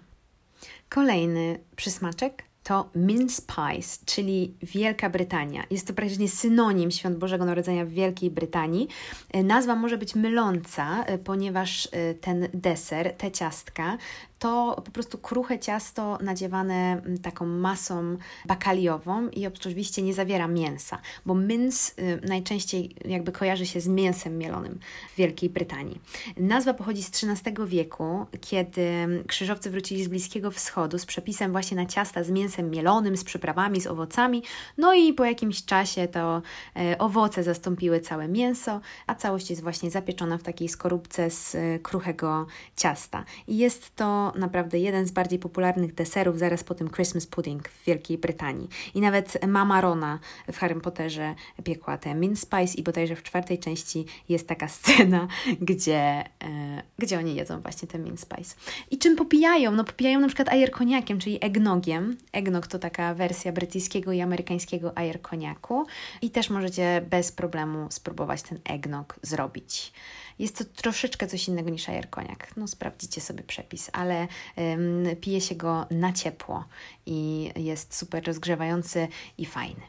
Kolejny 0.88 1.60
przysmaczek 1.76 2.42
to 2.66 2.90
mince 2.94 3.42
pies, 3.42 4.04
czyli 4.04 4.54
Wielka 4.62 5.10
Brytania. 5.10 5.64
Jest 5.70 5.86
to 5.86 5.94
praktycznie 5.94 6.28
synonim 6.28 6.90
Świąt 6.90 7.18
Bożego 7.18 7.44
Narodzenia 7.44 7.84
w 7.84 7.88
Wielkiej 7.88 8.30
Brytanii. 8.30 8.88
E, 9.32 9.42
nazwa 9.42 9.74
może 9.74 9.98
być 9.98 10.14
myląca, 10.14 11.04
e, 11.04 11.18
ponieważ 11.18 11.88
e, 11.92 12.14
ten 12.14 12.48
deser, 12.54 13.14
te 13.14 13.30
ciastka, 13.30 13.98
to 14.38 14.82
po 14.84 14.90
prostu 14.90 15.18
kruche 15.18 15.58
ciasto 15.58 16.18
nadziewane 16.22 16.74
mm, 16.74 17.18
taką 17.18 17.46
masą 17.46 18.16
bakaliową 18.46 19.28
i 19.28 19.46
oczywiście 19.46 20.02
nie 20.02 20.14
zawiera 20.14 20.48
mięsa, 20.48 20.98
bo 21.26 21.34
mince 21.34 21.92
najczęściej 22.22 22.96
jakby 23.04 23.32
kojarzy 23.32 23.66
się 23.66 23.80
z 23.80 23.88
mięsem 23.88 24.38
mielonym 24.38 24.78
w 25.12 25.16
Wielkiej 25.16 25.50
Brytanii. 25.50 26.00
Nazwa 26.36 26.74
pochodzi 26.74 27.02
z 27.02 27.10
XIII 27.24 27.56
wieku, 27.66 28.26
kiedy 28.40 28.82
mm, 28.82 29.24
krzyżowcy 29.24 29.70
wrócili 29.70 30.04
z 30.04 30.08
Bliskiego 30.08 30.50
Wschodu 30.50 30.98
z 30.98 31.06
przepisem 31.06 31.52
właśnie 31.52 31.76
na 31.76 31.86
ciasta 31.86 32.24
z 32.24 32.30
mięsem 32.30 32.70
mielonym, 32.70 33.16
z 33.16 33.24
przyprawami, 33.24 33.80
z 33.80 33.86
owocami, 33.86 34.42
no 34.78 34.94
i 34.94 35.12
po 35.12 35.24
jakimś 35.24 35.64
czasie 35.64 36.08
to 36.08 36.42
e, 36.76 36.98
owoce 36.98 37.42
zastąpiły 37.42 38.00
całe 38.00 38.28
mięso, 38.28 38.80
a 39.06 39.14
całość 39.14 39.50
jest 39.50 39.62
właśnie 39.62 39.90
zapieczona 39.90 40.38
w 40.38 40.42
takiej 40.42 40.68
skorupce 40.68 41.30
z 41.30 41.54
e, 41.54 41.78
kruchego 41.78 42.46
ciasta. 42.76 43.24
I 43.46 43.56
jest 43.56 43.96
to 43.96 44.25
naprawdę 44.34 44.78
jeden 44.78 45.06
z 45.06 45.10
bardziej 45.10 45.38
popularnych 45.38 45.94
deserów 45.94 46.38
zaraz 46.38 46.64
po 46.64 46.74
tym 46.74 46.90
Christmas 46.90 47.26
pudding 47.26 47.68
w 47.68 47.84
Wielkiej 47.84 48.18
Brytanii. 48.18 48.68
I 48.94 49.00
nawet 49.00 49.46
mama 49.46 49.80
Rona 49.80 50.18
w 50.52 50.58
Harry 50.58 50.80
Potterze 50.80 51.34
piekła 51.64 51.98
te 51.98 52.14
mince 52.14 52.42
spice 52.42 52.78
i 52.78 52.82
bodajże 52.82 53.16
w 53.16 53.22
czwartej 53.22 53.58
części 53.58 54.06
jest 54.28 54.48
taka 54.48 54.68
scena, 54.76 55.28
gdzie, 55.60 56.24
e, 56.42 56.82
gdzie 56.98 57.18
oni 57.18 57.34
jedzą 57.34 57.60
właśnie 57.60 57.88
te 57.88 57.98
mince 57.98 58.22
spice. 58.22 58.54
I 58.90 58.98
czym 58.98 59.16
popijają? 59.16 59.72
No 59.72 59.84
popijają 59.84 60.20
na 60.20 60.26
przykład 60.26 60.48
ajer 60.48 60.70
koniakiem, 60.70 61.18
czyli 61.18 61.38
egnogiem. 61.40 62.16
Egnog 62.32 62.66
to 62.66 62.78
taka 62.78 63.14
wersja 63.14 63.52
brytyjskiego 63.52 64.12
i 64.12 64.20
amerykańskiego 64.20 64.98
ajer 64.98 65.22
koniaku 65.22 65.86
i 66.22 66.30
też 66.30 66.50
możecie 66.50 67.02
bez 67.10 67.32
problemu 67.32 67.86
spróbować 67.90 68.42
ten 68.42 68.58
eggnog 68.64 69.18
zrobić. 69.22 69.92
Jest 70.38 70.58
to 70.58 70.64
troszeczkę 70.64 71.26
coś 71.26 71.48
innego 71.48 71.70
niż 71.70 71.88
ajer 71.88 72.10
koniak. 72.10 72.56
No 72.56 72.68
sprawdzicie 72.68 73.20
sobie 73.20 73.42
przepis, 73.42 73.90
ale 73.92 74.28
um, 74.56 75.16
pije 75.20 75.40
się 75.40 75.54
go 75.54 75.86
na 75.90 76.12
ciepło 76.12 76.64
i 77.06 77.50
jest 77.56 77.94
super 77.94 78.26
rozgrzewający 78.26 79.08
i 79.38 79.46
fajny. 79.46 79.82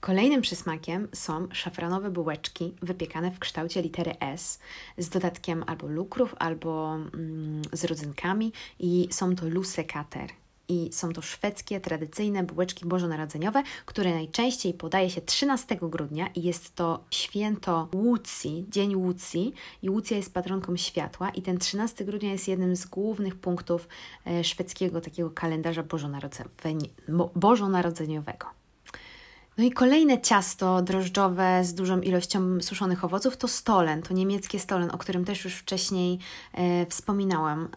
Kolejnym 0.00 0.42
przysmakiem 0.42 1.08
są 1.12 1.48
szafranowe 1.52 2.10
bułeczki 2.10 2.74
wypiekane 2.82 3.30
w 3.30 3.38
kształcie 3.38 3.82
litery 3.82 4.14
S 4.20 4.58
z 4.98 5.08
dodatkiem 5.08 5.64
albo 5.66 5.86
lukrów, 5.86 6.34
albo 6.38 6.94
mm, 6.94 7.62
z 7.72 7.84
rodzynkami 7.84 8.52
i 8.78 9.08
są 9.10 9.36
to 9.36 9.48
lusekater 9.48 10.30
i 10.68 10.88
są 10.92 11.12
to 11.12 11.22
szwedzkie, 11.22 11.80
tradycyjne 11.80 12.42
bułeczki 12.42 12.86
bożonarodzeniowe, 12.86 13.62
które 13.86 14.14
najczęściej 14.14 14.74
podaje 14.74 15.10
się 15.10 15.20
13 15.20 15.76
grudnia 15.82 16.26
i 16.26 16.42
jest 16.42 16.74
to 16.74 17.04
święto 17.10 17.88
Łucji, 17.94 18.66
Dzień 18.68 18.96
Łucji 18.96 19.54
i 19.82 19.90
Łucja 19.90 20.16
jest 20.16 20.34
patronką 20.34 20.76
światła 20.76 21.30
i 21.30 21.42
ten 21.42 21.58
13 21.58 22.04
grudnia 22.04 22.32
jest 22.32 22.48
jednym 22.48 22.76
z 22.76 22.86
głównych 22.86 23.36
punktów 23.36 23.88
e, 24.26 24.44
szwedzkiego 24.44 25.00
takiego 25.00 25.30
kalendarza 25.30 25.82
bożonarodzeniowego. 27.34 28.61
No 29.62 29.68
i 29.68 29.72
kolejne 29.72 30.20
ciasto 30.20 30.82
drożdżowe 30.82 31.64
z 31.64 31.74
dużą 31.74 32.00
ilością 32.00 32.60
suszonych 32.60 33.04
owoców 33.04 33.36
to 33.36 33.48
stolen, 33.48 34.02
to 34.02 34.14
niemieckie 34.14 34.58
stolen, 34.58 34.90
o 34.90 34.98
którym 34.98 35.24
też 35.24 35.44
już 35.44 35.54
wcześniej 35.54 36.18
e, 36.52 36.86
wspominałam. 36.86 37.68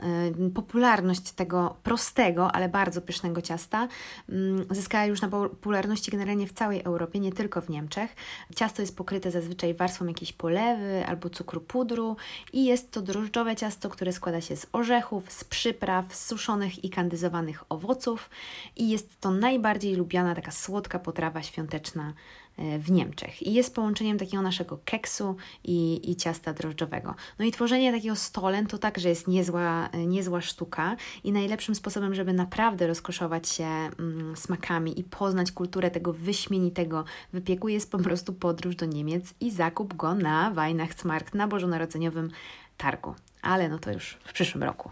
E, 0.47 0.49
popularność 0.49 1.31
tego 1.31 1.75
prostego, 1.83 2.51
ale 2.51 2.69
bardzo 2.69 3.01
pysznego 3.01 3.41
ciasta 3.41 3.87
mm, 4.29 4.65
zyskała 4.69 5.05
już 5.05 5.21
na 5.21 5.27
popularności 5.27 6.11
generalnie 6.11 6.47
w 6.47 6.53
całej 6.53 6.81
Europie, 6.81 7.19
nie 7.19 7.31
tylko 7.31 7.61
w 7.61 7.69
Niemczech. 7.69 8.15
Ciasto 8.55 8.81
jest 8.81 8.97
pokryte 8.97 9.31
zazwyczaj 9.31 9.73
warstwą 9.73 10.05
jakiejś 10.05 10.33
polewy 10.33 11.05
albo 11.07 11.29
cukru 11.29 11.61
pudru 11.61 12.15
i 12.53 12.65
jest 12.65 12.91
to 12.91 13.01
drożdżowe 13.01 13.55
ciasto, 13.55 13.89
które 13.89 14.13
składa 14.13 14.41
się 14.41 14.55
z 14.55 14.67
orzechów, 14.73 15.31
z 15.31 15.43
przypraw, 15.43 16.15
z 16.15 16.25
suszonych 16.25 16.83
i 16.83 16.89
kandyzowanych 16.89 17.63
owoców 17.69 18.29
i 18.75 18.89
jest 18.89 19.19
to 19.19 19.31
najbardziej 19.31 19.95
lubiana 19.95 20.35
taka 20.35 20.51
słodka 20.51 20.99
potrawa 20.99 21.43
świąteczna 21.43 21.74
świąteczna 21.75 22.13
e, 22.57 22.79
w 22.79 22.91
Niemczech. 22.91 23.43
I 23.43 23.53
jest 23.53 23.75
połączeniem 23.75 24.17
takiego 24.17 24.41
naszego 24.41 24.79
keksu 24.85 25.35
i, 25.63 26.11
i 26.11 26.15
ciasta 26.15 26.53
drożdżowego. 26.53 27.15
No 27.39 27.45
i 27.45 27.51
tworzenie 27.51 27.91
takiego 27.91 28.15
stolen 28.15 28.67
to 28.67 28.77
także 28.77 29.09
jest 29.09 29.27
niezła, 29.27 29.89
e, 29.89 30.05
niezła 30.05 30.41
sztuka 30.41 30.95
i 31.23 31.31
najlepszym 31.31 31.75
sposobem, 31.75 32.15
żeby 32.15 32.33
naprawdę 32.33 32.87
rozkoszować 32.87 33.49
się 33.49 33.65
mm, 33.65 34.37
smakami 34.37 34.99
i 34.99 35.03
poznać 35.03 35.51
kulturę 35.51 35.91
tego 35.91 36.13
wyśmienitego 36.13 37.03
wypieku 37.33 37.67
jest 37.67 37.91
po 37.91 37.97
prostu 37.97 38.33
podróż 38.33 38.75
do 38.75 38.85
Niemiec 38.85 39.33
i 39.39 39.51
zakup 39.51 39.93
go 39.93 40.15
na 40.15 40.51
Weihnachtsmarkt, 40.51 41.35
na 41.35 41.47
bożonarodzeniowym 41.47 42.31
targu. 42.77 43.15
Ale 43.41 43.69
no 43.69 43.79
to 43.79 43.91
już 43.91 44.17
w 44.25 44.33
przyszłym 44.33 44.63
roku. 44.63 44.89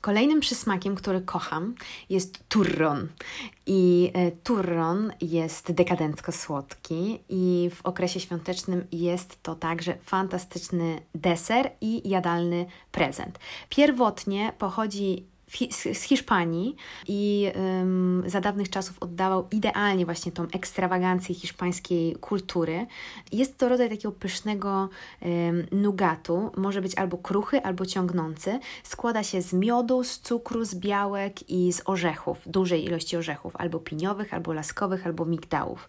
Kolejnym 0.00 0.40
przysmakiem, 0.40 0.94
który 0.94 1.20
kocham, 1.20 1.74
jest 2.10 2.48
turron. 2.48 3.08
I 3.66 4.10
e, 4.14 4.30
turron 4.30 5.12
jest 5.20 5.72
dekadencko 5.72 6.32
słodki 6.32 7.18
i 7.28 7.70
w 7.74 7.86
okresie 7.86 8.20
świątecznym 8.20 8.86
jest 8.92 9.42
to 9.42 9.54
także 9.54 9.96
fantastyczny 10.04 11.00
deser 11.14 11.70
i 11.80 12.08
jadalny 12.08 12.66
prezent. 12.92 13.38
Pierwotnie 13.68 14.52
pochodzi 14.58 15.33
z 15.92 16.02
Hiszpanii 16.02 16.76
i 17.08 17.52
za 18.26 18.40
dawnych 18.40 18.70
czasów 18.70 18.96
oddawał 19.00 19.48
idealnie 19.50 20.04
właśnie 20.04 20.32
tą 20.32 20.46
ekstrawagancję 20.52 21.34
hiszpańskiej 21.34 22.16
kultury. 22.16 22.86
Jest 23.32 23.58
to 23.58 23.68
rodzaj 23.68 23.90
takiego 23.90 24.12
pysznego 24.12 24.88
nugatu, 25.72 26.50
może 26.56 26.82
być 26.82 26.98
albo 26.98 27.18
kruchy, 27.18 27.62
albo 27.62 27.86
ciągnący. 27.86 28.58
Składa 28.82 29.22
się 29.22 29.42
z 29.42 29.52
miodu, 29.52 30.04
z 30.04 30.18
cukru, 30.18 30.64
z 30.64 30.74
białek 30.74 31.50
i 31.50 31.72
z 31.72 31.82
orzechów, 31.84 32.38
dużej 32.46 32.84
ilości 32.84 33.16
orzechów, 33.16 33.56
albo 33.56 33.78
piniowych, 33.78 34.34
albo 34.34 34.52
laskowych, 34.52 35.06
albo 35.06 35.24
migdałów. 35.24 35.88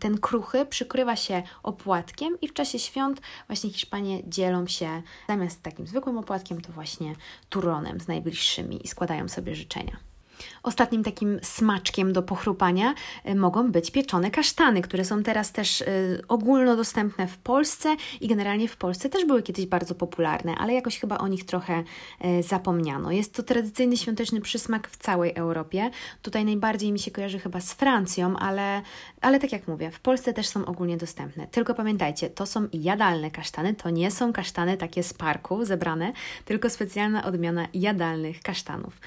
Ten 0.00 0.18
kruchy 0.18 0.66
przykrywa 0.66 1.16
się 1.16 1.42
opłatkiem 1.62 2.40
i 2.42 2.48
w 2.48 2.54
czasie 2.54 2.78
świąt 2.78 3.20
właśnie 3.46 3.70
Hiszpanie 3.70 4.22
dzielą 4.28 4.66
się 4.66 5.02
zamiast 5.28 5.62
takim 5.62 5.86
zwykłym 5.86 6.18
opłatkiem, 6.18 6.60
to 6.60 6.72
właśnie 6.72 7.14
turonem 7.48 8.00
z 8.00 8.08
najbliższymi 8.08 8.85
i 8.86 8.88
składają 8.88 9.28
sobie 9.28 9.54
życzenia. 9.54 9.96
Ostatnim 10.62 11.04
takim 11.04 11.38
smaczkiem 11.42 12.12
do 12.12 12.22
pochrupania 12.22 12.94
y, 13.28 13.34
mogą 13.34 13.72
być 13.72 13.90
pieczone 13.90 14.30
kasztany, 14.30 14.82
które 14.82 15.04
są 15.04 15.22
teraz 15.22 15.52
też 15.52 15.80
y, 15.80 16.22
ogólnodostępne 16.28 17.26
w 17.26 17.38
Polsce 17.38 17.96
i 18.20 18.28
generalnie 18.28 18.68
w 18.68 18.76
Polsce 18.76 19.08
też 19.08 19.24
były 19.24 19.42
kiedyś 19.42 19.66
bardzo 19.66 19.94
popularne, 19.94 20.54
ale 20.54 20.74
jakoś 20.74 21.00
chyba 21.00 21.18
o 21.18 21.28
nich 21.28 21.44
trochę 21.44 21.84
y, 22.24 22.42
zapomniano. 22.42 23.12
Jest 23.12 23.34
to 23.34 23.42
tradycyjny 23.42 23.96
świąteczny 23.96 24.40
przysmak 24.40 24.88
w 24.88 24.96
całej 24.96 25.34
Europie. 25.34 25.90
Tutaj 26.22 26.44
najbardziej 26.44 26.92
mi 26.92 26.98
się 26.98 27.10
kojarzy 27.10 27.38
chyba 27.38 27.60
z 27.60 27.72
Francją, 27.72 28.36
ale, 28.36 28.82
ale 29.20 29.40
tak 29.40 29.52
jak 29.52 29.68
mówię, 29.68 29.90
w 29.90 30.00
Polsce 30.00 30.32
też 30.32 30.48
są 30.48 30.66
ogólnie 30.66 30.96
dostępne. 30.96 31.46
Tylko 31.46 31.74
pamiętajcie, 31.74 32.30
to 32.30 32.46
są 32.46 32.68
jadalne 32.72 33.30
kasztany, 33.30 33.74
to 33.74 33.90
nie 33.90 34.10
są 34.10 34.32
kasztany 34.32 34.76
takie 34.76 35.02
z 35.02 35.14
parku 35.14 35.64
zebrane, 35.64 36.12
tylko 36.44 36.70
specjalna 36.70 37.24
odmiana 37.24 37.68
jadalnych 37.74 38.40
kasztanów. 38.40 39.00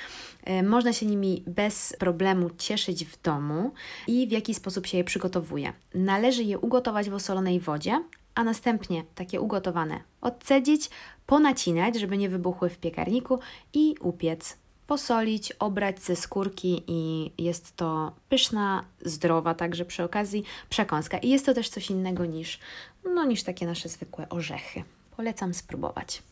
Można 0.63 0.93
się 0.93 1.05
nimi 1.05 1.43
bez 1.47 1.95
problemu 1.99 2.49
cieszyć 2.57 3.05
w 3.05 3.21
domu 3.21 3.71
i 4.07 4.27
w 4.27 4.31
jaki 4.31 4.53
sposób 4.55 4.87
się 4.87 4.97
je 4.97 5.03
przygotowuje. 5.03 5.73
Należy 5.93 6.43
je 6.43 6.59
ugotować 6.59 7.09
w 7.09 7.13
osolonej 7.13 7.59
wodzie, 7.59 8.03
a 8.35 8.43
następnie 8.43 9.03
takie 9.15 9.41
ugotowane 9.41 9.99
odcedzić, 10.21 10.89
ponacinać, 11.25 11.99
żeby 11.99 12.17
nie 12.17 12.29
wybuchły 12.29 12.69
w 12.69 12.77
piekarniku 12.77 13.39
i 13.73 13.95
upiec. 14.01 14.57
Posolić, 14.87 15.51
obrać 15.51 15.99
ze 15.99 16.15
skórki 16.15 16.83
i 16.87 17.31
jest 17.37 17.75
to 17.75 18.11
pyszna, 18.29 18.83
zdrowa 19.01 19.53
także 19.53 19.85
przy 19.85 20.03
okazji 20.03 20.43
przekąska. 20.69 21.17
I 21.17 21.29
jest 21.29 21.45
to 21.45 21.53
też 21.53 21.69
coś 21.69 21.89
innego 21.89 22.25
niż, 22.25 22.59
no, 23.03 23.25
niż 23.25 23.43
takie 23.43 23.65
nasze 23.65 23.89
zwykłe 23.89 24.29
orzechy. 24.29 24.83
Polecam 25.17 25.53
spróbować. 25.53 26.23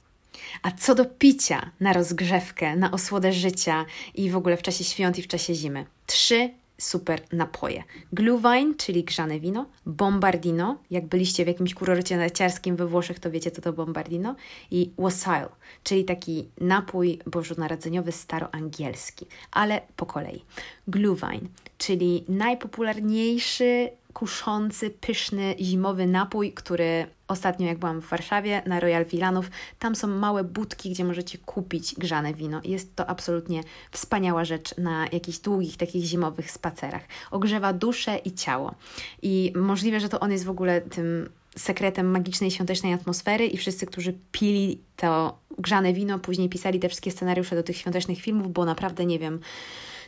A 0.61 0.71
co 0.71 0.95
do 0.95 1.05
picia 1.05 1.71
na 1.79 1.93
rozgrzewkę, 1.93 2.75
na 2.75 2.91
osłodę 2.91 3.33
życia 3.33 3.85
i 4.15 4.29
w 4.29 4.37
ogóle 4.37 4.57
w 4.57 4.61
czasie 4.61 4.83
świąt 4.83 5.19
i 5.19 5.21
w 5.21 5.27
czasie 5.27 5.55
zimy? 5.55 5.85
Trzy 6.05 6.49
super 6.77 7.21
napoje. 7.31 7.83
Glühwein, 8.13 8.75
czyli 8.77 9.03
grzane 9.03 9.39
wino, 9.39 9.65
bombardino, 9.85 10.77
jak 10.91 11.05
byliście 11.05 11.45
w 11.45 11.47
jakimś 11.47 11.73
kurorcie 11.73 12.17
narciarskim 12.17 12.75
we 12.75 12.87
Włoszech, 12.87 13.19
to 13.19 13.31
wiecie 13.31 13.51
co 13.51 13.61
to 13.61 13.73
bombardino, 13.73 14.35
i 14.71 14.91
wassail, 14.97 15.47
czyli 15.83 16.05
taki 16.05 16.47
napój 16.61 17.19
bożonarodzeniowy 17.25 18.11
staroangielski, 18.11 19.25
ale 19.51 19.81
po 19.95 20.05
kolei. 20.05 20.43
Glühwein, 20.87 21.47
czyli 21.77 22.23
najpopularniejszy 22.29 23.89
kuszący, 24.13 24.89
pyszny, 24.89 25.55
zimowy 25.59 26.07
napój, 26.07 26.53
który 26.53 27.07
ostatnio 27.27 27.67
jak 27.67 27.77
byłam 27.77 28.01
w 28.01 28.09
Warszawie 28.09 28.61
na 28.65 28.79
Royal 28.79 29.05
Villanów, 29.05 29.49
tam 29.79 29.95
są 29.95 30.07
małe 30.07 30.43
budki, 30.43 30.89
gdzie 30.89 31.05
możecie 31.05 31.37
kupić 31.37 31.95
grzane 31.95 32.33
wino. 32.33 32.61
Jest 32.63 32.95
to 32.95 33.09
absolutnie 33.09 33.63
wspaniała 33.91 34.45
rzecz 34.45 34.77
na 34.77 35.07
jakichś 35.11 35.37
długich, 35.37 35.77
takich 35.77 36.03
zimowych 36.03 36.51
spacerach. 36.51 37.01
Ogrzewa 37.31 37.73
duszę 37.73 38.17
i 38.17 38.33
ciało. 38.33 38.75
I 39.21 39.53
możliwe, 39.55 39.99
że 39.99 40.09
to 40.09 40.19
on 40.19 40.31
jest 40.31 40.45
w 40.45 40.49
ogóle 40.49 40.81
tym 40.81 41.29
sekretem 41.57 42.11
magicznej 42.11 42.51
świątecznej 42.51 42.93
atmosfery 42.93 43.45
i 43.45 43.57
wszyscy, 43.57 43.85
którzy 43.85 44.13
pili 44.31 44.81
to 44.95 45.37
grzane 45.57 45.93
wino, 45.93 46.19
później 46.19 46.49
pisali 46.49 46.79
te 46.79 46.89
wszystkie 46.89 47.11
scenariusze 47.11 47.55
do 47.55 47.63
tych 47.63 47.77
świątecznych 47.77 48.21
filmów, 48.21 48.53
bo 48.53 48.65
naprawdę 48.65 49.05
nie 49.05 49.19
wiem, 49.19 49.39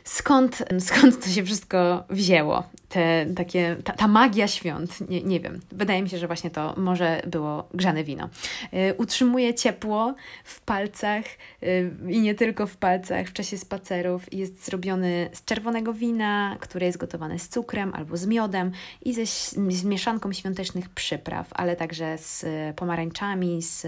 skąd, 0.04 0.62
skąd 0.88 1.24
to 1.24 1.30
się 1.30 1.44
wszystko 1.44 2.04
wzięło. 2.10 2.64
Te, 2.90 3.26
takie, 3.36 3.76
ta, 3.84 3.92
ta 3.92 4.08
magia 4.08 4.48
świąt, 4.48 5.08
nie, 5.08 5.22
nie 5.22 5.40
wiem. 5.40 5.60
Wydaje 5.72 6.02
mi 6.02 6.08
się, 6.08 6.18
że 6.18 6.26
właśnie 6.26 6.50
to 6.50 6.74
może 6.76 7.22
było 7.26 7.68
grzane 7.74 8.04
wino. 8.04 8.28
Y, 8.74 8.94
utrzymuje 8.98 9.54
ciepło 9.54 10.14
w 10.44 10.60
palcach 10.60 11.24
y, 11.62 11.90
i 12.08 12.20
nie 12.20 12.34
tylko 12.34 12.66
w 12.66 12.76
palcach 12.76 13.26
w 13.26 13.32
czasie 13.32 13.58
spacerów. 13.58 14.32
Jest 14.32 14.64
zrobiony 14.64 15.30
z 15.32 15.44
czerwonego 15.44 15.92
wina, 15.94 16.56
które 16.60 16.86
jest 16.86 16.98
gotowane 16.98 17.38
z 17.38 17.48
cukrem 17.48 17.94
albo 17.94 18.16
z 18.16 18.26
miodem 18.26 18.72
i 19.02 19.14
ze, 19.14 19.26
z 19.70 19.84
mieszanką 19.84 20.32
świątecznych 20.32 20.88
przypraw, 20.88 21.48
ale 21.52 21.76
także 21.76 22.18
z 22.18 22.46
pomarańczami, 22.76 23.62
z 23.62 23.86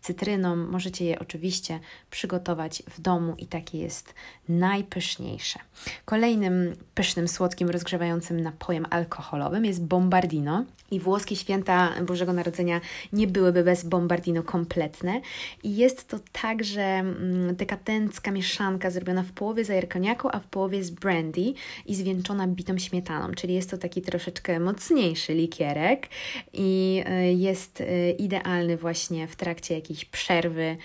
cytryną. 0.00 0.56
Możecie 0.56 1.04
je 1.04 1.18
oczywiście 1.18 1.80
przygotować 2.10 2.82
w 2.90 3.00
domu 3.00 3.34
i 3.38 3.46
takie 3.46 3.78
jest 3.78 4.14
najpyszniejsze. 4.48 5.58
Kolejnym 6.04 6.76
pysznym, 6.94 7.28
słodkim, 7.28 7.70
rozgrzewającym 7.70 8.33
napojem 8.42 8.86
alkoholowym 8.90 9.64
jest 9.64 9.84
bombardino. 9.84 10.64
I 10.90 11.00
włoskie 11.00 11.36
święta 11.36 11.92
Bożego 12.02 12.32
Narodzenia 12.32 12.80
nie 13.12 13.26
byłyby 13.26 13.64
bez 13.64 13.84
bombardino 13.84 14.42
kompletne. 14.42 15.20
I 15.62 15.76
jest 15.76 16.08
to 16.08 16.18
także 16.32 16.82
mm, 16.82 17.56
dekadencka 17.56 18.30
mieszanka 18.30 18.90
zrobiona 18.90 19.22
w 19.22 19.32
połowie 19.32 19.64
z 19.64 19.70
ajerkoniaku, 19.70 20.28
a 20.32 20.38
w 20.38 20.46
połowie 20.46 20.84
z 20.84 20.90
brandy 20.90 21.54
i 21.86 21.94
zwieńczona 21.94 22.46
bitą 22.46 22.78
śmietaną. 22.78 23.34
Czyli 23.34 23.54
jest 23.54 23.70
to 23.70 23.78
taki 23.78 24.02
troszeczkę 24.02 24.60
mocniejszy 24.60 25.34
likierek 25.34 26.08
i 26.52 27.02
y, 27.08 27.32
jest 27.32 27.80
y, 27.80 28.10
idealny 28.18 28.76
właśnie 28.76 29.28
w 29.28 29.36
trakcie 29.36 29.74
jakiejś 29.74 30.04
przerwy, 30.04 30.76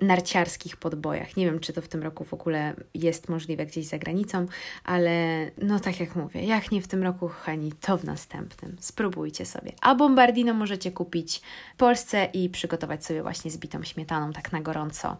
narciarskich 0.00 0.76
podbojach. 0.76 1.36
Nie 1.36 1.46
wiem, 1.46 1.60
czy 1.60 1.72
to 1.72 1.82
w 1.82 1.88
tym 1.88 2.02
roku 2.02 2.24
w 2.24 2.34
ogóle 2.34 2.74
jest 2.94 3.28
możliwe 3.28 3.66
gdzieś 3.66 3.86
za 3.86 3.98
granicą, 3.98 4.46
ale 4.84 5.50
no 5.58 5.80
tak 5.80 6.00
jak 6.00 6.16
mówię, 6.16 6.44
jak 6.44 6.70
nie 6.72 6.82
w 6.82 6.88
tym 6.88 7.02
roku, 7.02 7.28
kochani, 7.28 7.72
to 7.72 7.98
w 7.98 8.04
następnym. 8.04 8.76
Spróbujcie 8.80 9.46
sobie. 9.46 9.72
A 9.80 9.94
bombardino 9.94 10.54
możecie 10.54 10.92
kupić 10.92 11.42
w 11.74 11.76
Polsce 11.76 12.24
i 12.24 12.50
przygotować 12.50 13.04
sobie 13.04 13.22
właśnie 13.22 13.50
z 13.50 13.58
bitą 13.58 13.82
śmietaną 13.82 14.32
tak 14.32 14.52
na 14.52 14.60
gorąco, 14.60 15.16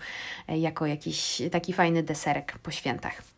e, 0.48 0.58
jako 0.58 0.86
jakiś 0.86 1.42
taki 1.52 1.72
fajny 1.72 2.02
deserek 2.02 2.58
po 2.58 2.70
świętach. 2.70 3.31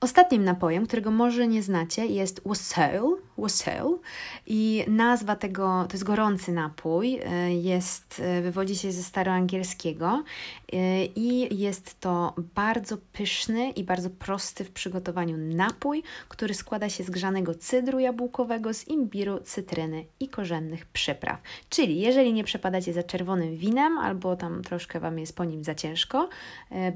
Ostatnim 0.00 0.44
napojem, 0.44 0.86
którego 0.86 1.10
może 1.10 1.48
nie 1.48 1.62
znacie, 1.62 2.06
jest 2.06 2.40
wassail, 2.46 3.02
wassail 3.38 3.98
i 4.46 4.84
nazwa 4.88 5.36
tego, 5.36 5.84
to 5.88 5.92
jest 5.92 6.04
gorący 6.04 6.52
napój, 6.52 7.20
e, 7.24 7.54
jest, 7.54 8.22
e, 8.24 8.42
wywodzi 8.42 8.76
się 8.76 8.92
ze 8.92 9.02
staroangielskiego 9.02 10.24
e, 10.72 11.04
i 11.04 11.58
jest 11.60 12.00
to 12.00 12.34
bardzo 12.54 12.96
pyszny 13.12 13.70
i 13.70 13.84
bardzo 13.84 14.10
prosty 14.10 14.64
w 14.64 14.70
przygotowaniu 14.70 15.36
napój, 15.36 16.02
który 16.28 16.54
składa 16.54 16.88
się 16.88 17.04
z 17.04 17.10
grzanego 17.10 17.54
cydru 17.54 17.98
jabłkowego, 17.98 18.74
z 18.74 18.88
imbiru, 18.88 19.40
cytryny 19.40 20.04
i 20.20 20.28
korzennych 20.28 20.86
przypraw. 20.86 21.40
Czyli 21.68 22.00
jeżeli 22.00 22.32
nie 22.32 22.44
przepadacie 22.44 22.92
za 22.92 23.02
czerwonym 23.02 23.56
winem 23.56 23.98
albo 23.98 24.36
tam 24.36 24.62
troszkę 24.62 25.00
Wam 25.00 25.18
jest 25.18 25.36
po 25.36 25.44
nim 25.44 25.64
za 25.64 25.74
ciężko, 25.74 26.28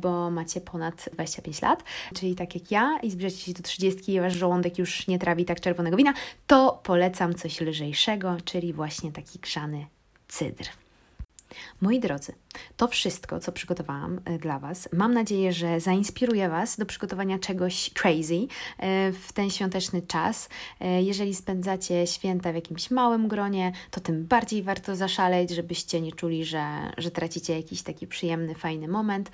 bo 0.01 0.31
macie 0.31 0.61
ponad 0.61 1.09
25 1.13 1.63
lat, 1.63 1.85
czyli 2.15 2.35
tak 2.35 2.55
jak 2.55 2.71
ja, 2.71 2.90
i 2.99 3.11
zbliżacie 3.11 3.43
się 3.43 3.53
do 3.53 3.63
30 3.63 4.13
i 4.13 4.21
wasz 4.21 4.37
żołądek 4.37 4.79
już 4.79 5.07
nie 5.07 5.19
trawi 5.19 5.45
tak 5.45 5.61
czerwonego 5.61 5.97
wina, 5.97 6.15
to 6.47 6.81
polecam 6.83 7.35
coś 7.35 7.61
lżejszego, 7.61 8.37
czyli 8.45 8.73
właśnie 8.73 9.13
taki 9.13 9.39
grzany 9.39 9.87
cydr. 10.29 10.69
Moi 11.81 12.01
drodzy, 12.01 12.33
to 12.77 12.89
wszystko, 12.89 13.41
co 13.41 13.53
przygotowałam 13.53 14.21
e, 14.25 14.39
dla 14.39 14.59
Was. 14.59 14.89
Mam 14.93 15.15
nadzieję, 15.15 15.53
że 15.53 15.81
zainspiruje 15.81 16.49
Was 16.49 16.77
do 16.77 16.87
przygotowania 16.87 17.39
czegoś 17.39 17.91
crazy 17.91 18.47
e, 18.79 19.13
w 19.13 19.33
ten 19.33 19.51
świąteczny 19.51 20.03
czas. 20.03 20.49
E, 20.81 21.03
jeżeli 21.03 21.35
spędzacie 21.35 22.07
święta 22.07 22.53
w 22.53 22.55
jakimś 22.55 22.91
małym 22.91 23.29
gronie, 23.29 23.73
to 23.91 24.01
tym 24.01 24.27
bardziej 24.27 24.63
warto 24.63 24.97
zaszaleć, 24.97 25.51
żebyście 25.51 26.01
nie 26.01 26.13
czuli, 26.13 26.45
że, 26.45 26.93
że 26.99 27.11
tracicie 27.11 27.57
jakiś 27.57 27.83
taki 27.83 28.07
przyjemny, 28.07 28.55
fajny 28.55 28.89
moment. 28.89 29.31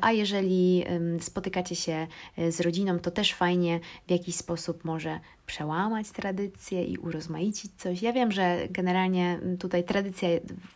A 0.00 0.12
jeżeli 0.12 0.84
spotykacie 1.20 1.76
się 1.76 2.06
z 2.48 2.60
rodziną, 2.60 2.98
to 2.98 3.10
też 3.10 3.34
fajnie 3.34 3.80
w 4.06 4.10
jakiś 4.10 4.36
sposób 4.36 4.84
może 4.84 5.20
przełamać 5.50 6.10
tradycję 6.10 6.84
i 6.84 6.98
urozmaicić 6.98 7.72
coś. 7.76 8.02
Ja 8.02 8.12
wiem, 8.12 8.32
że 8.32 8.58
generalnie 8.70 9.40
tutaj 9.58 9.84
tradycja 9.84 10.28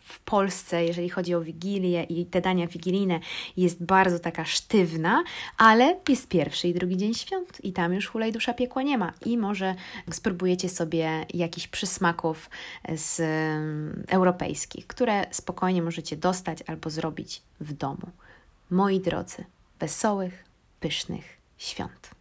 w 0.03 0.19
Polsce, 0.19 0.85
jeżeli 0.85 1.09
chodzi 1.09 1.35
o 1.35 1.41
Wigilię 1.41 2.03
i 2.03 2.25
te 2.25 2.41
dania 2.41 2.67
wigilijne, 2.67 3.19
jest 3.57 3.83
bardzo 3.83 4.19
taka 4.19 4.45
sztywna, 4.45 5.23
ale 5.57 5.99
jest 6.09 6.27
pierwszy 6.27 6.67
i 6.67 6.73
drugi 6.73 6.97
dzień 6.97 7.13
świąt 7.13 7.65
i 7.65 7.73
tam 7.73 7.93
już 7.93 8.07
hulaj 8.07 8.31
dusza 8.31 8.53
piekła 8.53 8.83
nie 8.83 8.97
ma. 8.97 9.13
I 9.25 9.37
może 9.37 9.75
spróbujecie 10.11 10.69
sobie 10.69 11.25
jakichś 11.33 11.67
przysmaków 11.67 12.49
z 12.95 13.21
europejskich, 14.09 14.87
które 14.87 15.25
spokojnie 15.31 15.81
możecie 15.81 16.17
dostać 16.17 16.63
albo 16.67 16.89
zrobić 16.89 17.41
w 17.59 17.73
domu. 17.73 18.07
Moi 18.69 18.99
drodzy, 18.99 19.45
wesołych, 19.79 20.43
pysznych 20.79 21.37
świąt. 21.57 22.14